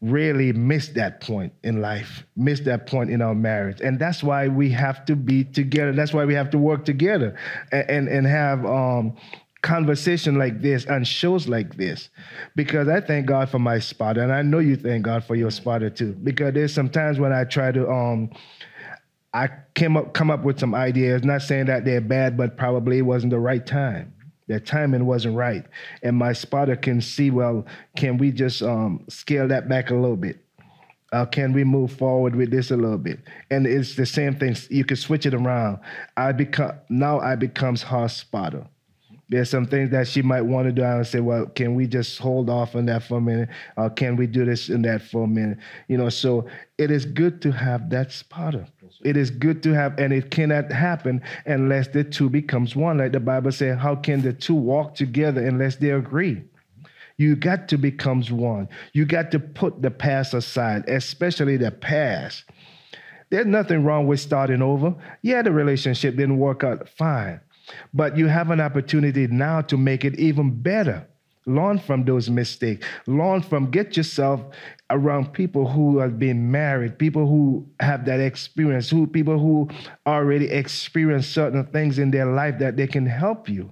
really 0.00 0.52
miss 0.52 0.88
that 0.88 1.20
point 1.20 1.52
in 1.62 1.80
life, 1.80 2.24
miss 2.36 2.60
that 2.60 2.86
point 2.86 3.10
in 3.10 3.22
our 3.22 3.34
marriage, 3.34 3.80
and 3.80 3.98
that's 3.98 4.22
why 4.22 4.48
we 4.48 4.70
have 4.70 5.04
to 5.06 5.16
be 5.16 5.44
together. 5.44 5.92
That's 5.92 6.12
why 6.12 6.24
we 6.24 6.34
have 6.34 6.50
to 6.50 6.58
work 6.58 6.84
together 6.84 7.36
and 7.70 7.90
and, 7.90 8.08
and 8.08 8.26
have 8.26 8.64
um 8.64 9.16
conversation 9.64 10.36
like 10.36 10.60
this 10.60 10.84
and 10.84 11.08
shows 11.08 11.48
like 11.48 11.76
this 11.76 12.10
because 12.54 12.86
I 12.86 13.00
thank 13.00 13.24
God 13.24 13.48
for 13.48 13.58
my 13.58 13.78
spotter 13.78 14.22
and 14.22 14.30
I 14.30 14.42
know 14.42 14.58
you 14.58 14.76
thank 14.76 15.04
God 15.04 15.24
for 15.24 15.34
your 15.34 15.50
spotter 15.50 15.88
too 15.88 16.12
because 16.22 16.52
there's 16.52 16.74
some 16.74 16.90
times 16.90 17.18
when 17.18 17.32
I 17.32 17.44
try 17.44 17.72
to 17.72 17.90
um 17.90 18.30
I 19.32 19.48
came 19.74 19.96
up 19.96 20.12
come 20.12 20.30
up 20.30 20.44
with 20.44 20.60
some 20.60 20.74
ideas, 20.74 21.24
not 21.24 21.40
saying 21.40 21.66
that 21.66 21.86
they're 21.86 22.02
bad, 22.02 22.36
but 22.36 22.58
probably 22.58 22.98
it 22.98 23.02
wasn't 23.02 23.30
the 23.30 23.40
right 23.40 23.66
time. 23.66 24.12
The 24.48 24.60
timing 24.60 25.06
wasn't 25.06 25.34
right. 25.34 25.64
And 26.02 26.14
my 26.16 26.34
spotter 26.34 26.76
can 26.76 27.00
see, 27.00 27.30
well, 27.30 27.64
can 27.96 28.18
we 28.18 28.30
just 28.30 28.62
um, 28.62 29.04
scale 29.08 29.48
that 29.48 29.66
back 29.66 29.90
a 29.90 29.94
little 29.94 30.16
bit? 30.16 30.44
Uh, 31.10 31.24
can 31.24 31.54
we 31.54 31.64
move 31.64 31.90
forward 31.92 32.36
with 32.36 32.50
this 32.50 32.70
a 32.70 32.76
little 32.76 32.98
bit? 32.98 33.20
And 33.50 33.66
it's 33.66 33.94
the 33.96 34.04
same 34.04 34.36
thing. 34.36 34.56
You 34.68 34.84
can 34.84 34.98
switch 34.98 35.24
it 35.24 35.32
around. 35.32 35.78
I 36.18 36.32
become 36.32 36.72
now 36.90 37.18
I 37.20 37.34
becomes 37.34 37.82
her 37.82 38.08
spotter. 38.08 38.66
There's 39.28 39.48
some 39.48 39.66
things 39.66 39.90
that 39.90 40.06
she 40.06 40.22
might 40.22 40.42
want 40.42 40.66
to 40.66 40.72
do. 40.72 40.82
I 40.82 40.96
would 40.96 41.06
say, 41.06 41.20
well, 41.20 41.46
can 41.46 41.74
we 41.74 41.86
just 41.86 42.18
hold 42.18 42.50
off 42.50 42.76
on 42.76 42.86
that 42.86 43.04
for 43.04 43.18
a 43.18 43.20
minute? 43.20 43.48
Can 43.96 44.16
we 44.16 44.26
do 44.26 44.44
this 44.44 44.68
and 44.68 44.84
that 44.84 45.02
for 45.02 45.24
a 45.24 45.26
minute? 45.26 45.58
You 45.88 45.96
know, 45.96 46.08
so 46.10 46.46
it 46.76 46.90
is 46.90 47.04
good 47.06 47.40
to 47.42 47.50
have 47.50 47.88
that 47.90 48.12
spotter. 48.12 48.66
It 49.02 49.16
is 49.16 49.30
good 49.30 49.62
to 49.64 49.72
have, 49.72 49.98
and 49.98 50.12
it 50.12 50.30
cannot 50.30 50.70
happen 50.70 51.22
unless 51.46 51.88
the 51.88 52.04
two 52.04 52.28
becomes 52.28 52.76
one. 52.76 52.98
Like 52.98 53.12
the 53.12 53.20
Bible 53.20 53.52
says, 53.52 53.78
how 53.78 53.96
can 53.96 54.22
the 54.22 54.32
two 54.32 54.54
walk 54.54 54.94
together 54.94 55.44
unless 55.46 55.76
they 55.76 55.90
agree? 55.90 56.42
You 57.16 57.36
got 57.36 57.68
to 57.68 57.78
becomes 57.78 58.32
one. 58.32 58.68
You 58.92 59.06
got 59.06 59.30
to 59.30 59.38
put 59.38 59.80
the 59.82 59.90
past 59.90 60.34
aside, 60.34 60.88
especially 60.88 61.56
the 61.56 61.70
past. 61.70 62.44
There's 63.30 63.46
nothing 63.46 63.84
wrong 63.84 64.06
with 64.06 64.20
starting 64.20 64.62
over. 64.62 64.94
Yeah, 65.22 65.42
the 65.42 65.52
relationship 65.52 66.16
didn't 66.16 66.38
work 66.38 66.62
out 66.62 66.88
fine, 66.88 67.40
but 67.92 68.16
you 68.16 68.26
have 68.26 68.50
an 68.50 68.60
opportunity 68.60 69.26
now 69.26 69.60
to 69.62 69.76
make 69.76 70.04
it 70.04 70.18
even 70.18 70.50
better. 70.50 71.06
Learn 71.46 71.78
from 71.78 72.04
those 72.04 72.30
mistakes. 72.30 72.86
Learn 73.06 73.42
from, 73.42 73.70
get 73.70 73.96
yourself 73.96 74.40
around 74.88 75.32
people 75.32 75.68
who 75.68 75.98
have 75.98 76.18
been 76.18 76.50
married, 76.50 76.98
people 76.98 77.26
who 77.26 77.66
have 77.80 78.06
that 78.06 78.18
experience, 78.18 78.88
who 78.88 79.06
people 79.06 79.38
who 79.38 79.68
already 80.06 80.48
experienced 80.48 81.32
certain 81.32 81.66
things 81.66 81.98
in 81.98 82.10
their 82.10 82.26
life 82.26 82.58
that 82.60 82.76
they 82.76 82.86
can 82.86 83.04
help 83.04 83.48
you. 83.48 83.70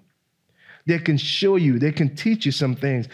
They 0.86 0.98
can 0.98 1.16
show 1.16 1.56
you, 1.56 1.78
they 1.78 1.92
can 1.92 2.14
teach 2.14 2.44
you 2.44 2.52
some 2.52 2.74
things. 2.74 3.08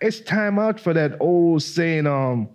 It's 0.00 0.20
time 0.20 0.58
out 0.58 0.78
for 0.78 0.92
that 0.92 1.16
old 1.20 1.62
saying, 1.62 2.06
um, 2.06 2.48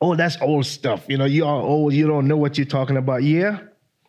oh, 0.00 0.14
that's 0.14 0.36
old 0.42 0.66
stuff. 0.66 1.04
You 1.08 1.16
know, 1.16 1.24
you 1.24 1.46
are 1.46 1.60
old, 1.60 1.94
you 1.94 2.06
don't 2.06 2.28
know 2.28 2.36
what 2.36 2.58
you're 2.58 2.66
talking 2.66 2.98
about. 2.98 3.22
Yeah. 3.22 3.60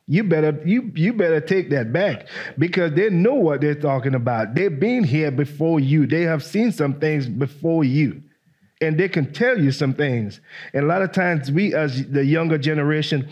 You 0.08 0.24
better 0.24 0.62
you 0.66 0.92
you 0.94 1.14
better 1.14 1.42
take 1.42 1.72
that 1.72 1.92
back 1.92 2.28
because 2.60 2.94
they 2.94 3.10
know 3.10 3.34
what 3.34 3.62
they're 3.62 3.74
talking 3.74 4.14
about. 4.14 4.54
They've 4.54 4.80
been 4.80 5.04
here 5.04 5.32
before 5.32 5.80
you. 5.80 6.06
They 6.06 6.22
have 6.24 6.44
seen 6.44 6.72
some 6.72 7.00
things 7.00 7.28
before 7.28 7.84
you. 7.84 8.22
And 8.82 9.00
they 9.00 9.10
can 9.10 9.34
tell 9.34 9.58
you 9.58 9.72
some 9.72 9.94
things. 9.94 10.42
And 10.74 10.84
a 10.84 10.88
lot 10.88 11.02
of 11.02 11.12
times 11.12 11.52
we 11.52 11.74
as 11.74 12.08
the 12.08 12.24
younger 12.24 12.58
generation 12.58 13.28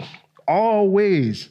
always 0.47 1.49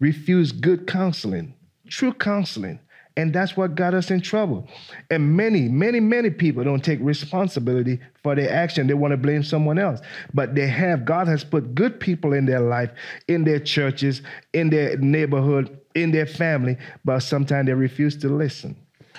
refuse 0.00 0.52
good 0.52 0.86
counseling, 0.86 1.54
true 1.88 2.12
counseling. 2.12 2.80
And 3.16 3.32
that's 3.32 3.56
what 3.56 3.74
got 3.74 3.92
us 3.92 4.10
in 4.10 4.20
trouble. 4.20 4.66
And 5.10 5.36
many, 5.36 5.68
many, 5.68 6.00
many 6.00 6.30
people 6.30 6.64
don't 6.64 6.82
take 6.82 6.98
responsibility 7.02 8.00
for 8.22 8.34
their 8.34 8.50
action. 8.50 8.86
They 8.86 8.94
want 8.94 9.12
to 9.12 9.18
blame 9.18 9.42
someone 9.42 9.78
else. 9.78 10.00
But 10.32 10.54
they 10.54 10.66
have, 10.66 11.04
God 11.04 11.28
has 11.28 11.44
put 11.44 11.74
good 11.74 12.00
people 12.00 12.32
in 12.32 12.46
their 12.46 12.60
life, 12.60 12.90
in 13.28 13.44
their 13.44 13.60
churches, 13.60 14.22
in 14.54 14.70
their 14.70 14.96
neighborhood, 14.96 15.78
in 15.94 16.10
their 16.10 16.26
family, 16.26 16.76
but 17.04 17.20
sometimes 17.20 17.66
they 17.66 17.74
refuse 17.74 18.16
to 18.18 18.28
listen. 18.28 18.76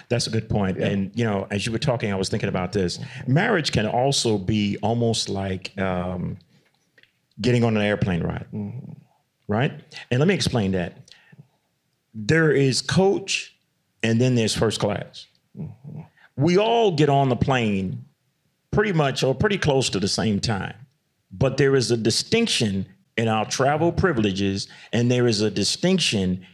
That's 0.10 0.27
a 0.27 0.29
good 0.29 0.49
point. 0.49 0.77
And 0.77 1.12
you 1.15 1.23
know, 1.23 1.47
as 1.49 1.65
you 1.65 1.71
were 1.71 1.79
talking, 1.79 2.12
I 2.12 2.15
was 2.15 2.29
thinking 2.29 2.49
about 2.49 2.71
this. 2.71 2.99
Marriage 3.27 3.71
can 3.71 3.86
also 3.86 4.38
be 4.38 4.77
almost 4.82 5.29
like 5.29 5.77
um, 5.77 6.38
getting 7.41 7.63
on 7.63 7.77
an 7.77 7.84
airplane 7.84 8.23
ride, 8.23 8.45
right? 9.47 9.71
And 10.12 10.19
let 10.19 10.27
me 10.27 10.34
explain 10.34 10.71
that. 10.71 10.97
There 12.13 12.51
is 12.51 12.82
coach, 12.82 13.52
and 14.03 14.19
then 14.19 14.35
there's 14.35 14.53
first 14.53 14.79
class. 14.79 15.25
We 16.35 16.57
all 16.57 16.91
get 16.91 17.09
on 17.09 17.29
the 17.29 17.35
plane 17.35 18.05
pretty 18.71 18.91
much 18.91 19.23
or 19.23 19.33
pretty 19.33 19.57
close 19.57 19.89
to 19.91 19.99
the 19.99 20.07
same 20.07 20.39
time, 20.39 20.75
but 21.31 21.57
there 21.57 21.75
is 21.75 21.91
a 21.91 21.97
distinction 21.97 22.87
in 23.17 23.27
our 23.27 23.45
travel 23.45 23.91
privileges, 23.91 24.67
and 24.91 25.09
there 25.09 25.27
is 25.27 25.41
a 25.41 25.51
distinction 25.51 26.45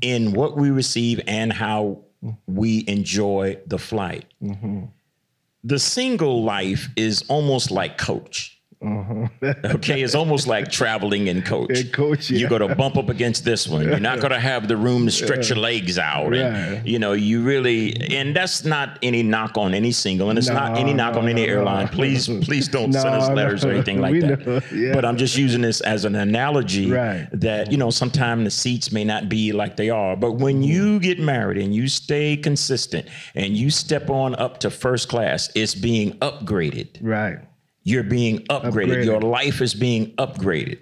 in 0.00 0.32
what 0.32 0.56
we 0.56 0.70
receive 0.70 1.20
and 1.26 1.52
how 1.52 2.00
we 2.46 2.84
enjoy 2.86 3.58
the 3.66 3.78
flight. 3.78 4.24
Mm-hmm. 4.42 4.84
The 5.64 5.78
single 5.78 6.44
life 6.44 6.88
is 6.96 7.24
almost 7.28 7.70
like 7.70 7.98
coach. 7.98 8.60
Mm-hmm. 8.84 9.66
okay, 9.76 10.02
it's 10.02 10.14
almost 10.14 10.46
like 10.46 10.70
traveling 10.70 11.26
in 11.28 11.42
coach. 11.42 11.80
In 11.80 11.88
coach, 11.88 12.30
You're 12.30 12.50
going 12.50 12.68
to 12.68 12.74
bump 12.74 12.96
up 12.96 13.08
against 13.08 13.44
this 13.44 13.66
one. 13.66 13.82
You're 13.84 13.98
not 14.00 14.20
going 14.20 14.32
to 14.32 14.40
have 14.40 14.68
the 14.68 14.76
room 14.76 15.06
to 15.06 15.10
stretch 15.10 15.48
your 15.48 15.58
legs 15.58 15.98
out. 15.98 16.34
And, 16.34 16.86
you 16.86 16.98
know, 16.98 17.12
you 17.12 17.42
really, 17.42 17.96
and 18.14 18.36
that's 18.36 18.64
not 18.64 18.98
any 19.02 19.22
knock 19.22 19.56
on 19.56 19.72
any 19.74 19.92
single, 19.92 20.28
and 20.30 20.38
it's 20.38 20.48
not 20.48 20.76
any 20.78 20.92
knock 20.92 21.14
on 21.16 21.24
No, 21.24 21.30
any 21.30 21.46
no, 21.46 21.52
airline. 21.52 21.86
no. 21.86 21.92
Please, 21.92 22.28
please 22.42 22.68
don't 22.68 22.90
No, 22.94 23.00
send 23.00 23.14
us 23.14 23.28
no. 23.28 23.34
letters 23.34 23.64
or 23.64 23.70
anything 23.70 24.00
like 24.06 24.20
that. 24.20 24.64
yeah. 24.72 24.92
But 24.92 25.04
I'm 25.04 25.16
just 25.16 25.36
using 25.36 25.62
this 25.62 25.80
as 25.80 26.04
an 26.04 26.14
analogy 26.14 26.90
Right. 26.90 27.26
that, 27.32 27.72
you 27.72 27.78
know, 27.78 27.90
sometimes 27.90 28.44
the 28.44 28.50
seats 28.50 28.92
may 28.92 29.04
not 29.04 29.28
be 29.28 29.52
like 29.52 29.76
they 29.76 29.90
are. 29.90 30.16
But 30.16 30.32
when 30.32 30.56
mm-hmm. 30.56 30.70
you 30.70 31.00
get 31.00 31.18
married 31.18 31.58
and 31.62 31.74
you 31.74 31.88
stay 31.88 32.36
consistent 32.36 33.08
and 33.34 33.56
you 33.56 33.70
step 33.70 34.10
on 34.10 34.34
up 34.34 34.58
to 34.60 34.70
first 34.70 35.08
class, 35.08 35.50
it's 35.54 35.74
being 35.74 36.12
upgraded 36.18 36.88
Right. 37.00 37.38
You're 37.86 38.02
being 38.02 38.38
upgraded. 38.46 38.72
Upgraded. 38.72 39.04
Your 39.04 39.20
life 39.20 39.60
is 39.60 39.74
being 39.74 40.12
upgraded. 40.16 40.78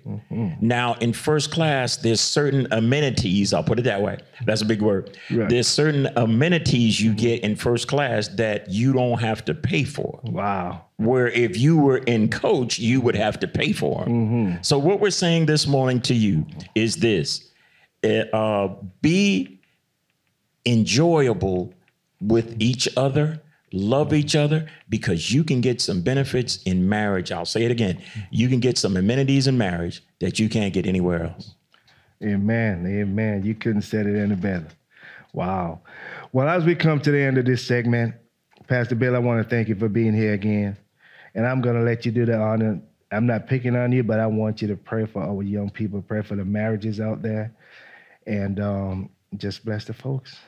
Now, 0.61 0.95
in 0.95 1.13
first 1.13 1.51
class, 1.51 1.97
there's 1.97 2.21
certain 2.21 2.69
amenities. 2.71 3.53
I'll 3.53 3.65
put 3.65 3.81
it 3.81 3.83
that 3.83 4.01
way. 4.01 4.19
That's 4.47 4.63
a 4.63 4.65
big 4.65 4.81
word. 4.81 5.19
Right. 5.31 5.49
There's 5.49 5.67
certain 5.67 6.07
amenities 6.17 7.01
you 7.01 7.13
get 7.13 7.43
in 7.43 7.57
first 7.57 7.89
class 7.89 8.29
that 8.29 8.71
you 8.71 8.93
don't 8.93 9.21
have 9.21 9.45
to 9.47 9.55
pay 9.55 9.83
for. 9.83 10.21
Wow. 10.23 10.85
Where 10.99 11.27
if 11.29 11.57
you 11.57 11.77
were 11.77 11.99
in 11.99 12.29
coach, 12.29 12.79
you 12.79 13.01
would 13.01 13.17
have 13.17 13.41
to 13.41 13.49
pay 13.49 13.73
for 13.73 14.05
'em. 14.05 14.63
So, 14.63 14.79
what 14.79 15.01
we're 15.01 15.11
saying 15.11 15.47
this 15.47 15.67
morning 15.67 16.01
to 16.03 16.15
you 16.15 16.47
is 16.77 16.97
this: 16.99 17.51
uh, 18.05 18.25
uh, 18.33 18.75
be 19.01 19.59
enjoyable 20.65 21.75
with 22.21 22.55
each 22.61 22.89
other, 22.97 23.41
love 23.73 24.13
each 24.13 24.37
other, 24.37 24.69
because 24.89 25.33
you 25.33 25.45
can 25.45 25.61
get 25.61 25.81
some 25.81 26.03
benefits 26.03 26.63
in 26.65 26.89
marriage. 26.89 27.33
I'll 27.33 27.45
say 27.45 27.65
it 27.65 27.71
again. 27.71 28.01
You 28.31 28.49
can 28.49 28.61
get 28.61 28.79
some 28.79 28.97
amenities 28.97 29.47
in 29.47 29.57
marriage 29.59 30.03
that 30.21 30.39
you 30.39 30.49
can't 30.49 30.73
get 30.73 30.87
anywhere 30.87 31.25
else. 31.25 31.55
Amen. 32.23 32.87
Amen. 32.87 33.43
You 33.45 33.55
couldn't 33.55 33.83
said 33.83 34.07
it 34.07 34.17
any 34.17 34.37
better. 34.37 34.69
Wow. 35.33 35.81
Well, 36.33 36.49
as 36.49 36.65
we 36.65 36.75
come 36.75 37.01
to 37.01 37.11
the 37.11 37.21
end 37.21 37.39
of 37.39 37.47
this 37.47 37.65
segment, 37.65 38.15
Pastor 38.69 38.95
Bill, 38.95 39.17
I 39.17 39.19
want 39.19 39.43
to 39.43 39.49
thank 39.49 39.69
you 39.69 39.75
for 39.75 39.89
being 39.89 40.15
here 40.15 40.35
again. 40.35 40.77
And 41.35 41.47
I'm 41.47 41.61
going 41.61 41.77
to 41.77 41.83
let 41.83 42.05
you 42.07 42.13
do 42.13 42.27
the 42.27 42.39
honor. 42.39 42.81
I'm 43.11 43.27
not 43.27 43.47
picking 43.47 43.77
on 43.77 43.93
you, 43.93 44.03
but 44.03 44.21
I 44.21 44.27
want 44.27 44.63
you 44.63 44.69
to 44.69 44.77
pray 44.77 45.07
for 45.07 45.23
our 45.23 45.43
young 45.43 45.71
people, 45.71 46.01
pray 46.01 46.23
for 46.23 46.37
the 46.37 46.45
marriages 46.45 47.01
out 47.01 47.23
there, 47.23 47.53
and 48.27 48.61
um, 48.61 49.11
just 49.37 49.65
bless 49.65 49.85
the 49.85 49.95
folks. 49.95 50.39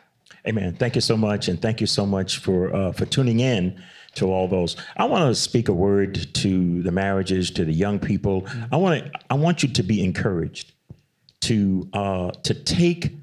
Amen. 0.47 0.75
Thank 0.75 0.95
you 0.95 1.01
so 1.01 1.17
much, 1.17 1.49
and 1.49 1.61
thank 1.61 1.81
you 1.81 1.87
so 1.87 2.05
much 2.05 2.39
for 2.39 2.75
uh, 2.75 2.93
for 2.93 3.07
tuning 3.07 3.41
in 3.41 3.83
to 4.15 4.31
all 4.31 4.47
those. 4.47 4.77
I 4.97 5.05
want 5.05 5.31
to 5.31 5.35
speak 5.35 5.69
a 5.69 5.73
word 5.73 6.35
to 6.35 6.83
the 6.83 6.93
marriages, 6.93 7.51
to 7.53 7.65
the 7.65 7.73
young 7.73 7.99
people. 7.99 8.47
I 8.71 8.77
want 8.77 9.05
to 9.05 9.11
I 9.31 9.35
want 9.35 9.63
you 9.63 9.69
to 9.71 9.83
be 9.83 10.03
encouraged 10.05 10.73
to 11.43 11.89
uh, 11.93 12.31
to 12.43 12.55
take 12.55 13.15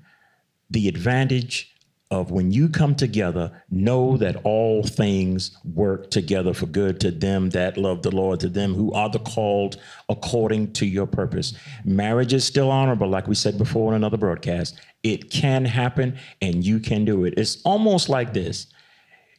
the 0.70 0.88
advantage 0.88 1.74
of 2.12 2.30
when 2.30 2.52
you 2.52 2.68
come 2.68 2.94
together, 2.94 3.64
know 3.72 4.18
that 4.18 4.36
all 4.44 4.84
things 4.84 5.58
work 5.64 6.12
together 6.12 6.54
for 6.54 6.66
good 6.68 7.00
to 7.00 7.10
them 7.10 7.50
that 7.52 7.78
love 7.78 8.04
the 8.04 8.12
Lord, 8.12 8.42
to 8.42 8.50
them 8.50 8.76
who 8.76 8.92
are 8.94 9.10
the 9.10 9.20
called 9.20 9.78
according 10.10 10.74
to 10.74 10.86
your 10.86 11.08
purpose. 11.08 11.54
Marriage 11.86 12.34
is 12.34 12.44
still 12.44 12.70
honorable, 12.70 13.08
like 13.08 13.28
we 13.28 13.36
said 13.36 13.58
before 13.58 13.92
in 13.92 13.96
another 13.96 14.18
broadcast. 14.18 14.80
It 15.04 15.32
can 15.32 15.64
happen 15.64 16.20
and 16.42 16.64
you 16.64 16.80
can 16.80 17.06
do 17.06 17.24
it. 17.24 17.34
It's 17.38 17.62
almost 17.64 18.10
like 18.10 18.34
this 18.34 18.68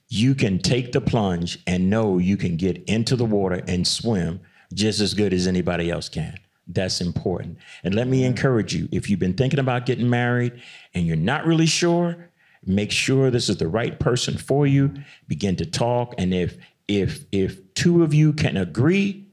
you 0.08 0.34
can 0.34 0.58
take 0.58 0.92
the 0.92 1.00
plunge 1.00 1.58
and 1.66 1.88
know 1.88 2.18
you 2.18 2.36
can 2.36 2.56
get 2.56 2.84
into 2.84 3.16
the 3.16 3.24
water 3.24 3.62
and 3.66 3.86
swim 3.86 4.38
just 4.74 5.00
as 5.00 5.14
good 5.14 5.32
as 5.32 5.46
anybody 5.46 5.90
else 5.90 6.10
can. 6.10 6.38
That's 6.66 7.00
important. 7.00 7.56
And 7.82 7.94
let 7.94 8.08
me 8.08 8.24
encourage 8.24 8.74
you 8.74 8.88
if 8.92 9.08
you've 9.08 9.18
been 9.18 9.32
thinking 9.34 9.58
about 9.58 9.86
getting 9.86 10.10
married 10.10 10.60
and 10.92 11.06
you're 11.06 11.16
not 11.16 11.46
really 11.46 11.64
sure, 11.64 12.28
make 12.64 12.90
sure 12.90 13.30
this 13.30 13.48
is 13.48 13.56
the 13.56 13.68
right 13.68 13.98
person 13.98 14.36
for 14.36 14.66
you. 14.66 14.92
Begin 15.28 15.56
to 15.56 15.66
talk 15.66 16.14
and 16.18 16.32
if 16.32 16.56
if 16.88 17.24
if 17.32 17.74
two 17.74 18.02
of 18.02 18.12
you 18.12 18.32
can 18.32 18.56
agree, 18.56 19.26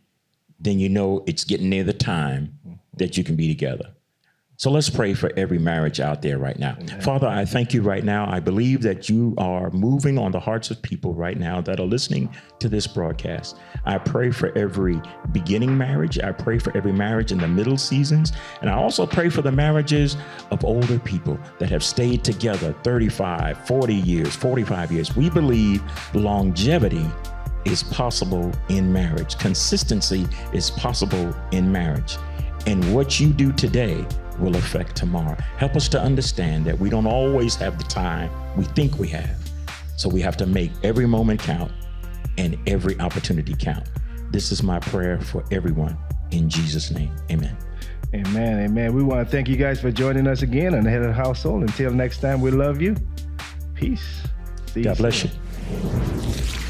then 0.59 0.79
you 0.79 0.89
know 0.89 1.23
it's 1.25 1.43
getting 1.43 1.69
near 1.69 1.83
the 1.83 1.93
time 1.93 2.59
that 2.97 3.17
you 3.17 3.23
can 3.23 3.35
be 3.35 3.47
together. 3.47 3.91
So 4.59 4.69
let's 4.69 4.89
pray 4.89 5.13
for 5.13 5.31
every 5.37 5.57
marriage 5.57 6.01
out 6.01 6.21
there 6.21 6.37
right 6.37 6.59
now. 6.59 6.75
Amen. 6.81 6.99
Father, 6.99 7.27
I 7.27 7.45
thank 7.45 7.73
you 7.73 7.81
right 7.81 8.03
now. 8.03 8.29
I 8.29 8.41
believe 8.41 8.81
that 8.81 9.07
you 9.07 9.33
are 9.37 9.69
moving 9.71 10.17
on 10.17 10.33
the 10.33 10.39
hearts 10.41 10.69
of 10.69 10.81
people 10.81 11.13
right 11.13 11.39
now 11.39 11.61
that 11.61 11.79
are 11.79 11.85
listening 11.85 12.35
to 12.59 12.67
this 12.67 12.85
broadcast. 12.85 13.55
I 13.85 13.97
pray 13.99 14.31
for 14.31 14.51
every 14.57 15.01
beginning 15.31 15.77
marriage. 15.77 16.19
I 16.19 16.33
pray 16.33 16.59
for 16.59 16.75
every 16.75 16.91
marriage 16.91 17.31
in 17.31 17.37
the 17.37 17.47
middle 17.47 17.77
seasons. 17.77 18.33
And 18.59 18.69
I 18.69 18.73
also 18.73 19.05
pray 19.05 19.29
for 19.29 19.41
the 19.41 19.51
marriages 19.53 20.17
of 20.51 20.65
older 20.65 20.99
people 20.99 21.39
that 21.59 21.69
have 21.69 21.81
stayed 21.81 22.25
together 22.25 22.75
35, 22.83 23.65
40 23.65 23.95
years, 23.95 24.35
45 24.35 24.91
years. 24.91 25.15
We 25.15 25.29
believe 25.29 25.81
longevity 26.13 27.05
is 27.63 27.83
possible 27.83 28.51
in 28.67 28.91
marriage, 28.91 29.37
consistency 29.37 30.27
is 30.51 30.69
possible 30.69 31.33
in 31.53 31.71
marriage. 31.71 32.17
And 32.67 32.93
what 32.93 33.21
you 33.21 33.29
do 33.29 33.53
today 33.53 34.05
will 34.39 34.55
affect 34.55 34.95
tomorrow. 34.95 35.35
Help 35.57 35.75
us 35.75 35.87
to 35.89 36.01
understand 36.01 36.65
that 36.65 36.77
we 36.77 36.89
don't 36.89 37.07
always 37.07 37.55
have 37.55 37.77
the 37.77 37.83
time 37.85 38.29
we 38.55 38.63
think 38.65 38.97
we 38.97 39.07
have. 39.09 39.37
So 39.97 40.09
we 40.09 40.21
have 40.21 40.37
to 40.37 40.45
make 40.45 40.71
every 40.83 41.05
moment 41.05 41.41
count 41.41 41.71
and 42.37 42.57
every 42.67 42.99
opportunity 42.99 43.53
count. 43.53 43.89
This 44.31 44.51
is 44.51 44.63
my 44.63 44.79
prayer 44.79 45.19
for 45.19 45.43
everyone. 45.51 45.97
In 46.31 46.49
Jesus' 46.49 46.91
name, 46.91 47.13
amen. 47.31 47.57
Amen. 48.13 48.65
Amen. 48.65 48.93
We 48.93 49.03
want 49.03 49.25
to 49.25 49.31
thank 49.31 49.47
you 49.47 49.55
guys 49.55 49.79
for 49.79 49.91
joining 49.91 50.25
us 50.25 50.41
again 50.41 50.73
on 50.73 50.83
the 50.83 50.89
Head 50.89 51.01
of 51.01 51.07
the 51.09 51.13
Household. 51.13 51.61
Until 51.61 51.91
next 51.91 52.21
time, 52.21 52.41
we 52.41 52.49
love 52.49 52.81
you. 52.81 52.95
Peace. 53.75 54.23
See 54.73 54.83
God 54.83 54.97
bless 54.97 55.17
soon. 55.17 55.31
you. 55.31 56.68